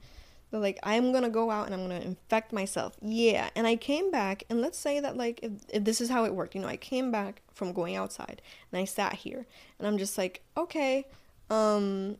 that 0.51 0.59
like 0.59 0.79
I'm 0.83 1.11
gonna 1.11 1.29
go 1.29 1.51
out 1.51 1.65
and 1.65 1.75
I'm 1.75 1.81
gonna 1.81 1.99
infect 1.99 2.53
myself, 2.53 2.95
yeah. 3.01 3.49
And 3.55 3.67
I 3.67 3.75
came 3.75 4.11
back, 4.11 4.43
and 4.49 4.61
let's 4.61 4.77
say 4.77 4.99
that 4.99 5.17
like 5.17 5.39
if, 5.43 5.51
if 5.69 5.83
this 5.83 6.01
is 6.01 6.09
how 6.09 6.25
it 6.25 6.33
worked, 6.33 6.55
you 6.55 6.61
know, 6.61 6.67
I 6.67 6.77
came 6.77 7.11
back 7.11 7.41
from 7.53 7.73
going 7.73 7.95
outside 7.95 8.41
and 8.71 8.79
I 8.79 8.85
sat 8.85 9.13
here, 9.13 9.45
and 9.77 9.87
I'm 9.87 9.97
just 9.97 10.17
like, 10.17 10.41
okay, 10.57 11.05
um, 11.49 12.17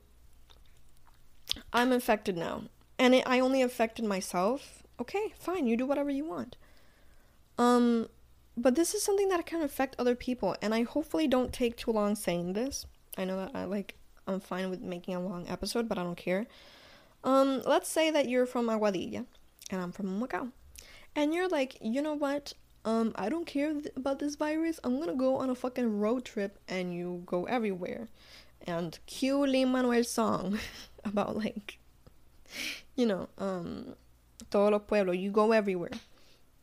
I'm 1.74 1.92
infected 1.92 2.38
now, 2.38 2.64
and 2.98 3.16
it, 3.16 3.24
I 3.26 3.40
only 3.40 3.62
affected 3.62 4.06
myself. 4.06 4.84
Okay, 5.00 5.34
fine, 5.40 5.66
you 5.66 5.78
do 5.78 5.86
whatever 5.86 6.10
you 6.10 6.26
want. 6.26 6.58
Um, 7.60 8.08
but 8.58 8.76
this 8.76 8.96
is 8.96 9.04
something 9.04 9.30
that 9.30 9.46
can 9.46 9.62
affect 9.62 9.96
other 10.00 10.16
people, 10.16 10.56
and 10.62 10.74
I 10.74 10.84
hopefully 10.84 11.28
don't 11.28 11.54
take 11.54 11.78
too 11.78 11.92
long 11.92 12.16
saying 12.16 12.54
this. 12.54 12.88
I 13.18 13.26
know 13.26 13.38
that 13.38 13.52
I 13.54 13.66
like 13.66 13.96
I'm 14.30 14.40
fine 14.40 14.70
with 14.70 14.82
making 14.82 15.16
a 15.16 15.20
long 15.20 15.48
episode, 15.48 15.90
but 15.90 15.98
I 15.98 16.04
don't 16.04 16.18
care. 16.18 16.48
Um, 17.24 17.62
let's 17.66 17.90
say 17.90 18.12
that 18.12 18.30
you're 18.30 18.46
from 18.46 18.68
Aguadilla 18.68 19.26
and 19.70 19.82
I'm 19.82 19.92
from 19.92 20.22
Macau. 20.22 20.52
And 21.16 21.34
you're 21.34 21.50
like, 21.50 21.78
you 21.82 22.02
know 22.02 22.14
what? 22.14 22.54
Um, 22.86 23.12
I 23.16 23.28
don't 23.28 23.46
care 23.46 23.74
th- 23.74 23.88
about 23.96 24.20
this 24.20 24.36
virus. 24.36 24.80
I'm 24.84 25.00
gonna 25.00 25.16
go 25.16 25.38
on 25.38 25.50
a 25.50 25.56
fucking 25.56 26.00
road 26.00 26.24
trip 26.24 26.60
and 26.70 26.94
you 26.94 27.24
go 27.26 27.46
everywhere. 27.46 28.08
And 28.66 28.98
cue 29.06 29.46
Lin 29.46 29.70
Manuel's 29.72 30.12
song 30.12 30.60
about 31.04 31.36
like, 31.36 31.80
you 32.96 33.06
know, 33.06 33.28
um, 33.38 33.96
todo 34.50 34.70
los 34.70 34.84
pueblo. 34.88 35.12
You 35.12 35.32
go 35.32 35.52
everywhere. 35.52 35.92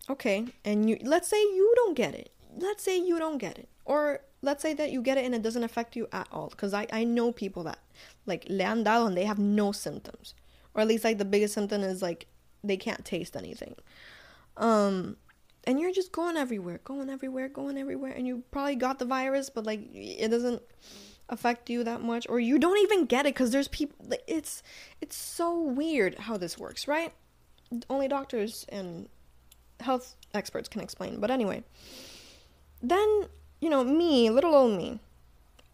Okay, 0.08 0.46
and 0.64 0.88
you 0.88 0.98
let's 1.02 1.28
say 1.28 1.40
you 1.40 1.72
don't 1.76 1.96
get 1.96 2.14
it. 2.14 2.30
Let's 2.56 2.82
say 2.82 2.98
you 2.98 3.18
don't 3.18 3.38
get 3.38 3.58
it, 3.58 3.68
or 3.84 4.20
let's 4.42 4.62
say 4.62 4.72
that 4.74 4.92
you 4.92 5.02
get 5.02 5.18
it 5.18 5.24
and 5.24 5.34
it 5.34 5.42
doesn't 5.42 5.64
affect 5.64 5.96
you 5.96 6.08
at 6.12 6.28
all 6.30 6.48
because 6.48 6.72
I, 6.72 6.86
I 6.92 7.04
know 7.04 7.32
people 7.32 7.64
that 7.64 7.78
like 8.26 8.46
le 8.48 8.64
han 8.64 8.86
and 8.86 9.16
they 9.16 9.24
have 9.24 9.38
no 9.38 9.72
symptoms. 9.72 10.34
Or 10.74 10.82
at 10.82 10.88
least 10.88 11.04
like 11.04 11.18
the 11.18 11.24
biggest 11.24 11.54
symptom 11.54 11.82
is 11.82 12.02
like 12.02 12.26
they 12.62 12.76
can't 12.76 13.04
taste 13.04 13.36
anything. 13.36 13.74
Um 14.56 15.16
and 15.64 15.80
you're 15.80 15.92
just 15.92 16.12
going 16.12 16.36
everywhere 16.36 16.80
going 16.84 17.10
everywhere 17.10 17.48
going 17.48 17.76
everywhere 17.76 18.12
and 18.12 18.26
you 18.26 18.44
probably 18.52 18.76
got 18.76 19.00
the 19.00 19.04
virus 19.04 19.50
but 19.50 19.66
like 19.66 19.80
it 19.92 20.28
doesn't 20.30 20.62
affect 21.28 21.68
you 21.68 21.82
that 21.82 22.00
much 22.00 22.24
or 22.28 22.38
you 22.38 22.56
don't 22.56 22.78
even 22.78 23.04
get 23.04 23.26
it 23.26 23.34
because 23.34 23.50
there's 23.50 23.66
people 23.66 23.96
it's 24.28 24.62
it's 25.00 25.16
so 25.16 25.60
weird 25.60 26.14
how 26.20 26.36
this 26.36 26.56
works 26.56 26.86
right? 26.86 27.12
Only 27.90 28.06
doctors 28.06 28.64
and 28.68 29.08
health 29.80 30.14
experts 30.34 30.68
can 30.68 30.80
explain 30.80 31.20
but 31.20 31.30
anyway 31.30 31.62
then 32.82 33.26
you 33.60 33.70
know, 33.70 33.84
me, 33.84 34.30
little 34.30 34.54
old 34.54 34.76
me, 34.76 35.00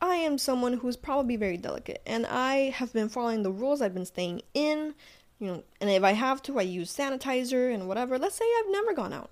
I 0.00 0.16
am 0.16 0.38
someone 0.38 0.74
who's 0.74 0.96
probably 0.96 1.36
very 1.36 1.56
delicate 1.56 2.02
and 2.06 2.26
I 2.26 2.70
have 2.70 2.92
been 2.92 3.08
following 3.08 3.42
the 3.42 3.50
rules. 3.50 3.82
I've 3.82 3.94
been 3.94 4.06
staying 4.06 4.42
in, 4.54 4.94
you 5.38 5.46
know, 5.46 5.62
and 5.80 5.90
if 5.90 6.02
I 6.02 6.12
have 6.12 6.42
to, 6.44 6.58
I 6.58 6.62
use 6.62 6.94
sanitizer 6.94 7.72
and 7.72 7.88
whatever. 7.88 8.18
Let's 8.18 8.36
say 8.36 8.44
I've 8.58 8.70
never 8.70 8.92
gone 8.92 9.12
out. 9.12 9.30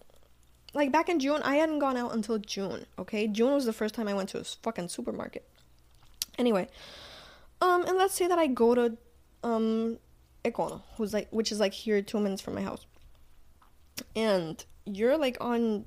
Like 0.72 0.92
back 0.92 1.08
in 1.08 1.18
June, 1.18 1.42
I 1.42 1.56
hadn't 1.56 1.80
gone 1.80 1.96
out 1.96 2.14
until 2.14 2.38
June, 2.38 2.86
okay? 2.98 3.26
June 3.26 3.52
was 3.52 3.64
the 3.64 3.72
first 3.72 3.94
time 3.94 4.06
I 4.06 4.14
went 4.14 4.28
to 4.30 4.38
a 4.38 4.44
fucking 4.44 4.88
supermarket. 4.88 5.48
Anyway, 6.38 6.68
um, 7.60 7.84
and 7.86 7.98
let's 7.98 8.14
say 8.14 8.28
that 8.28 8.38
I 8.38 8.46
go 8.46 8.74
to, 8.74 8.96
um, 9.42 9.98
Econo, 10.44 10.82
who's 10.96 11.12
like, 11.12 11.28
which 11.30 11.50
is 11.50 11.58
like 11.58 11.74
here 11.74 12.00
two 12.02 12.20
minutes 12.20 12.40
from 12.40 12.54
my 12.54 12.62
house. 12.62 12.86
And 14.14 14.64
you're 14.84 15.16
like 15.16 15.36
on, 15.40 15.86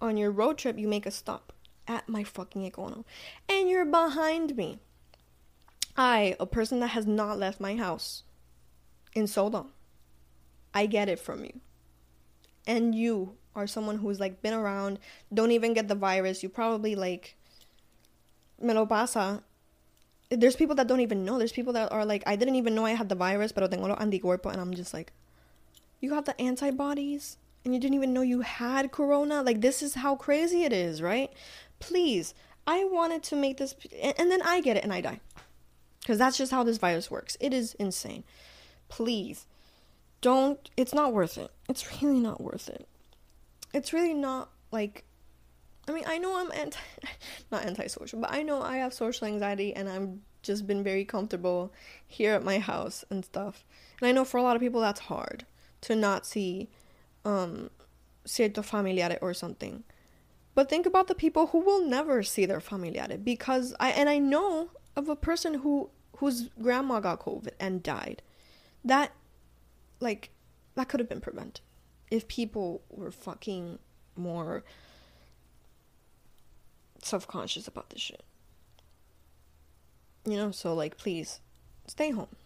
on 0.00 0.16
your 0.16 0.30
road 0.30 0.58
trip, 0.58 0.78
you 0.78 0.88
make 0.88 1.06
a 1.06 1.10
stop 1.10 1.52
at 1.86 2.08
my 2.08 2.24
fucking 2.24 2.70
Econo. 2.70 3.04
And 3.48 3.68
you're 3.68 3.84
behind 3.84 4.56
me. 4.56 4.78
I, 5.96 6.36
a 6.40 6.46
person 6.46 6.80
that 6.80 6.88
has 6.88 7.06
not 7.06 7.38
left 7.38 7.60
my 7.60 7.76
house 7.76 8.24
in 9.14 9.26
so 9.26 9.46
long, 9.46 9.70
I 10.72 10.86
get 10.86 11.08
it 11.08 11.20
from 11.20 11.44
you. 11.44 11.60
And 12.66 12.94
you 12.94 13.36
are 13.54 13.66
someone 13.66 13.98
who's 13.98 14.18
like 14.18 14.42
been 14.42 14.54
around, 14.54 14.98
don't 15.32 15.52
even 15.52 15.72
get 15.72 15.86
the 15.86 15.94
virus. 15.94 16.42
You 16.42 16.48
probably 16.48 16.96
like 16.96 17.36
me 18.60 18.74
lo 18.74 18.86
pasa. 18.86 19.42
There's 20.30 20.56
people 20.56 20.74
that 20.76 20.88
don't 20.88 21.00
even 21.00 21.24
know. 21.24 21.38
There's 21.38 21.52
people 21.52 21.72
that 21.74 21.92
are 21.92 22.04
like, 22.04 22.24
I 22.26 22.34
didn't 22.34 22.56
even 22.56 22.74
know 22.74 22.84
I 22.84 22.92
had 22.92 23.08
the 23.08 23.14
virus, 23.14 23.52
pero 23.52 23.68
tengo 23.68 23.86
lo 23.86 23.94
anticuerpo, 23.94 24.50
and 24.50 24.60
I'm 24.60 24.74
just 24.74 24.92
like, 24.92 25.12
you 26.00 26.10
got 26.10 26.24
the 26.24 26.40
antibodies, 26.40 27.36
and 27.64 27.74
you 27.74 27.80
didn't 27.80 27.94
even 27.94 28.12
know 28.12 28.22
you 28.22 28.42
had 28.42 28.92
corona. 28.92 29.42
Like 29.42 29.60
this 29.60 29.82
is 29.82 29.94
how 29.94 30.16
crazy 30.16 30.64
it 30.64 30.72
is, 30.72 31.00
right? 31.00 31.30
please, 31.84 32.34
I 32.66 32.84
wanted 32.84 33.22
to 33.24 33.36
make 33.36 33.58
this, 33.58 33.74
and 34.18 34.30
then 34.30 34.40
I 34.42 34.60
get 34.60 34.76
it 34.76 34.84
and 34.84 34.92
I 34.92 35.00
die. 35.00 35.20
Because 36.00 36.18
that's 36.18 36.36
just 36.36 36.52
how 36.52 36.64
this 36.64 36.78
virus 36.78 37.10
works. 37.10 37.36
It 37.40 37.52
is 37.52 37.74
insane. 37.74 38.24
Please, 38.88 39.46
don't, 40.20 40.70
it's 40.76 40.94
not 40.94 41.12
worth 41.12 41.38
it. 41.38 41.50
It's 41.68 42.02
really 42.02 42.20
not 42.20 42.40
worth 42.40 42.68
it. 42.68 42.86
It's 43.72 43.92
really 43.92 44.14
not 44.14 44.50
like, 44.70 45.04
I 45.88 45.92
mean, 45.92 46.04
I 46.06 46.18
know 46.18 46.38
I'm 46.38 46.52
anti, 46.52 46.78
not 47.50 47.64
antisocial, 47.64 48.20
but 48.20 48.32
I 48.32 48.42
know 48.42 48.62
I 48.62 48.76
have 48.76 48.94
social 48.94 49.26
anxiety 49.26 49.74
and 49.74 49.88
I'm 49.88 50.22
just 50.42 50.66
been 50.66 50.82
very 50.82 51.04
comfortable 51.04 51.72
here 52.06 52.34
at 52.34 52.44
my 52.44 52.58
house 52.58 53.04
and 53.10 53.24
stuff. 53.24 53.64
And 54.00 54.08
I 54.08 54.12
know 54.12 54.24
for 54.24 54.38
a 54.38 54.42
lot 54.42 54.56
of 54.56 54.62
people 54.62 54.80
that's 54.80 55.00
hard 55.00 55.44
to 55.82 55.96
not 55.96 56.26
see 56.26 56.68
um 57.24 57.70
cierto 58.24 58.62
familiare 58.62 59.18
or 59.20 59.34
something. 59.34 59.84
But 60.54 60.68
think 60.68 60.86
about 60.86 61.08
the 61.08 61.14
people 61.14 61.48
who 61.48 61.58
will 61.58 61.84
never 61.84 62.22
see 62.22 62.46
their 62.46 62.60
familiare 62.60 63.22
because 63.22 63.74
I 63.80 63.90
and 63.90 64.08
I 64.08 64.18
know 64.18 64.70
of 64.96 65.08
a 65.08 65.16
person 65.16 65.54
who 65.54 65.90
whose 66.18 66.48
grandma 66.62 67.00
got 67.00 67.20
COVID 67.20 67.52
and 67.58 67.82
died. 67.82 68.22
That 68.84 69.12
like 70.00 70.30
that 70.74 70.88
could 70.88 71.00
have 71.00 71.08
been 71.08 71.20
prevented 71.20 71.60
if 72.10 72.28
people 72.28 72.82
were 72.90 73.10
fucking 73.10 73.78
more 74.16 74.64
self-conscious 77.02 77.66
about 77.66 77.90
this 77.90 78.00
shit. 78.00 78.22
You 80.24 80.36
know, 80.36 80.50
so 80.52 80.74
like 80.74 80.96
please 80.96 81.40
stay 81.86 82.10
home. 82.10 82.36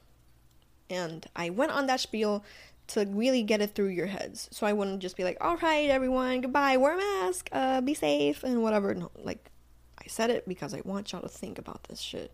And 0.90 1.26
I 1.36 1.50
went 1.50 1.72
on 1.72 1.86
that 1.86 2.00
spiel 2.00 2.42
to 2.88 3.06
really 3.06 3.42
get 3.42 3.60
it 3.60 3.74
through 3.74 3.88
your 3.88 4.06
heads. 4.06 4.48
So 4.50 4.66
I 4.66 4.72
wouldn't 4.72 5.00
just 5.00 5.16
be 5.16 5.24
like, 5.24 5.36
all 5.40 5.56
right, 5.58 5.88
everyone, 5.88 6.40
goodbye, 6.40 6.76
wear 6.76 6.94
a 6.94 6.98
mask, 6.98 7.48
uh, 7.52 7.80
be 7.80 7.94
safe, 7.94 8.42
and 8.42 8.62
whatever. 8.62 8.94
No, 8.94 9.10
like, 9.22 9.50
I 9.98 10.06
said 10.08 10.30
it 10.30 10.48
because 10.48 10.74
I 10.74 10.80
want 10.84 11.12
y'all 11.12 11.22
to 11.22 11.28
think 11.28 11.58
about 11.58 11.84
this 11.84 12.00
shit. 12.00 12.32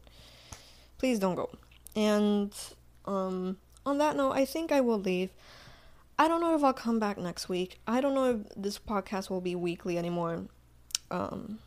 Please 0.98 1.18
don't 1.18 1.34
go. 1.34 1.50
And, 1.96 2.52
um, 3.04 3.58
on 3.84 3.98
that 3.98 4.16
note, 4.16 4.32
I 4.32 4.44
think 4.44 4.72
I 4.72 4.80
will 4.80 4.98
leave. 4.98 5.30
I 6.18 6.28
don't 6.28 6.40
know 6.40 6.54
if 6.54 6.62
I'll 6.62 6.72
come 6.72 7.00
back 7.00 7.18
next 7.18 7.48
week. 7.48 7.80
I 7.86 8.00
don't 8.00 8.14
know 8.14 8.30
if 8.30 8.36
this 8.56 8.78
podcast 8.78 9.30
will 9.30 9.40
be 9.40 9.56
weekly 9.56 9.98
anymore. 9.98 10.44
Um, 11.10 11.58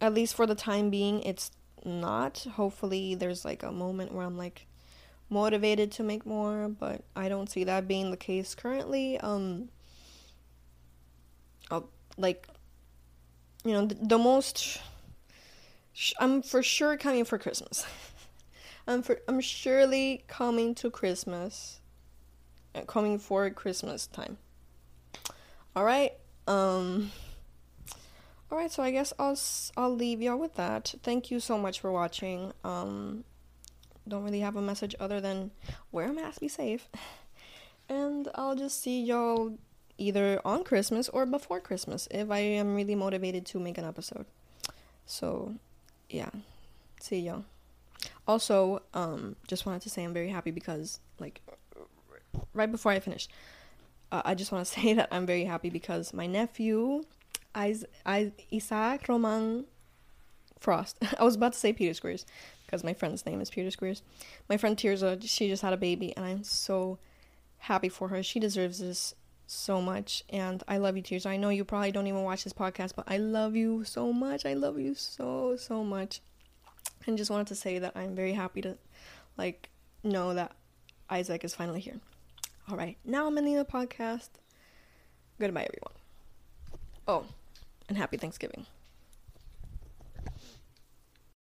at 0.00 0.14
least 0.14 0.34
for 0.34 0.46
the 0.46 0.54
time 0.54 0.90
being, 0.90 1.22
it's 1.22 1.50
not. 1.84 2.46
Hopefully, 2.54 3.14
there's 3.16 3.44
like 3.44 3.62
a 3.62 3.72
moment 3.72 4.12
where 4.12 4.24
I'm 4.24 4.38
like, 4.38 4.66
motivated 5.30 5.92
to 5.92 6.02
make 6.02 6.26
more, 6.26 6.68
but 6.68 7.02
I 7.14 7.28
don't 7.28 7.48
see 7.48 7.64
that 7.64 7.88
being 7.88 8.10
the 8.10 8.16
case 8.16 8.54
currently. 8.54 9.18
Um, 9.20 9.68
I'll, 11.70 11.88
like, 12.16 12.48
you 13.64 13.72
know, 13.72 13.86
the, 13.86 13.94
the 13.94 14.18
most. 14.18 14.80
Sh- 15.92 16.12
I'm 16.18 16.42
for 16.42 16.62
sure 16.62 16.96
coming 16.96 17.24
for 17.24 17.38
Christmas. 17.38 17.86
I'm 18.86 19.02
for 19.02 19.20
I'm 19.28 19.40
surely 19.40 20.24
coming 20.26 20.74
to 20.76 20.90
Christmas. 20.90 21.80
Uh, 22.74 22.82
coming 22.82 23.18
for 23.18 23.48
Christmas 23.50 24.06
time. 24.06 24.38
All 25.76 25.84
right. 25.84 26.12
Um. 26.46 27.12
All 28.50 28.58
right, 28.58 28.70
so 28.70 28.82
I 28.82 28.90
guess 28.90 29.12
I'll 29.16 29.38
I'll 29.76 29.94
leave 29.94 30.20
y'all 30.20 30.36
with 30.36 30.54
that. 30.56 30.94
Thank 31.04 31.30
you 31.30 31.38
so 31.38 31.56
much 31.56 31.78
for 31.78 31.92
watching. 31.92 32.52
Um 32.64 33.24
don't 34.08 34.24
really 34.24 34.40
have 34.40 34.56
a 34.56 34.62
message 34.62 34.94
other 34.98 35.20
than 35.20 35.50
wear 35.92 36.10
a 36.10 36.12
mask, 36.12 36.40
be 36.40 36.48
safe. 36.48 36.88
And 37.88 38.28
I'll 38.34 38.54
just 38.54 38.82
see 38.82 39.02
y'all 39.02 39.58
either 39.98 40.40
on 40.44 40.64
Christmas 40.64 41.08
or 41.08 41.26
before 41.26 41.60
Christmas 41.60 42.08
if 42.10 42.30
I 42.30 42.38
am 42.38 42.74
really 42.74 42.94
motivated 42.94 43.44
to 43.46 43.58
make 43.58 43.78
an 43.78 43.84
episode. 43.84 44.26
So, 45.06 45.54
yeah. 46.08 46.30
See 47.00 47.20
y'all. 47.20 47.44
Also, 48.26 48.82
um, 48.94 49.36
just 49.46 49.66
wanted 49.66 49.82
to 49.82 49.90
say 49.90 50.04
I'm 50.04 50.14
very 50.14 50.30
happy 50.30 50.50
because, 50.50 51.00
like, 51.18 51.40
right 52.54 52.70
before 52.70 52.92
I 52.92 53.00
finish, 53.00 53.28
uh, 54.12 54.22
I 54.24 54.34
just 54.34 54.52
want 54.52 54.66
to 54.66 54.72
say 54.80 54.94
that 54.94 55.08
I'm 55.10 55.26
very 55.26 55.44
happy 55.44 55.70
because 55.70 56.14
my 56.14 56.26
nephew, 56.26 57.04
Isaac 57.54 59.08
Roman 59.08 59.64
Frost. 60.60 60.98
I 61.18 61.24
was 61.24 61.34
about 61.34 61.54
to 61.54 61.58
say 61.58 61.72
Peter 61.72 61.94
Squares 61.94 62.24
because 62.70 62.84
my 62.84 62.94
friend's 62.94 63.26
name 63.26 63.40
is 63.40 63.50
Peter 63.50 63.70
Squares. 63.70 64.02
My 64.48 64.56
friend 64.56 64.76
Tirza, 64.76 65.20
she 65.24 65.48
just 65.48 65.62
had 65.62 65.72
a 65.72 65.76
baby, 65.76 66.16
and 66.16 66.24
I'm 66.24 66.44
so 66.44 66.98
happy 67.58 67.88
for 67.88 68.08
her. 68.08 68.22
She 68.22 68.38
deserves 68.38 68.78
this 68.78 69.12
so 69.48 69.82
much, 69.82 70.22
and 70.28 70.62
I 70.68 70.78
love 70.78 70.96
you, 70.96 71.02
Tirza. 71.02 71.26
I 71.26 71.36
know 71.36 71.48
you 71.48 71.64
probably 71.64 71.90
don't 71.90 72.06
even 72.06 72.22
watch 72.22 72.44
this 72.44 72.52
podcast, 72.52 72.92
but 72.94 73.06
I 73.08 73.16
love 73.16 73.56
you 73.56 73.82
so 73.82 74.12
much. 74.12 74.46
I 74.46 74.54
love 74.54 74.78
you 74.78 74.94
so 74.94 75.56
so 75.56 75.82
much, 75.82 76.20
and 77.08 77.18
just 77.18 77.30
wanted 77.30 77.48
to 77.48 77.56
say 77.56 77.80
that 77.80 77.96
I'm 77.96 78.14
very 78.14 78.34
happy 78.34 78.62
to, 78.62 78.78
like, 79.36 79.68
know 80.04 80.32
that 80.34 80.52
Isaac 81.10 81.42
is 81.42 81.56
finally 81.56 81.80
here. 81.80 81.98
All 82.70 82.76
right, 82.76 82.96
now 83.04 83.26
I'm 83.26 83.36
ending 83.36 83.56
the 83.56 83.64
podcast. 83.64 84.28
Goodbye, 85.40 85.66
everyone. 85.66 85.94
Oh, 87.08 87.24
and 87.88 87.98
happy 87.98 88.16
Thanksgiving. 88.16 88.66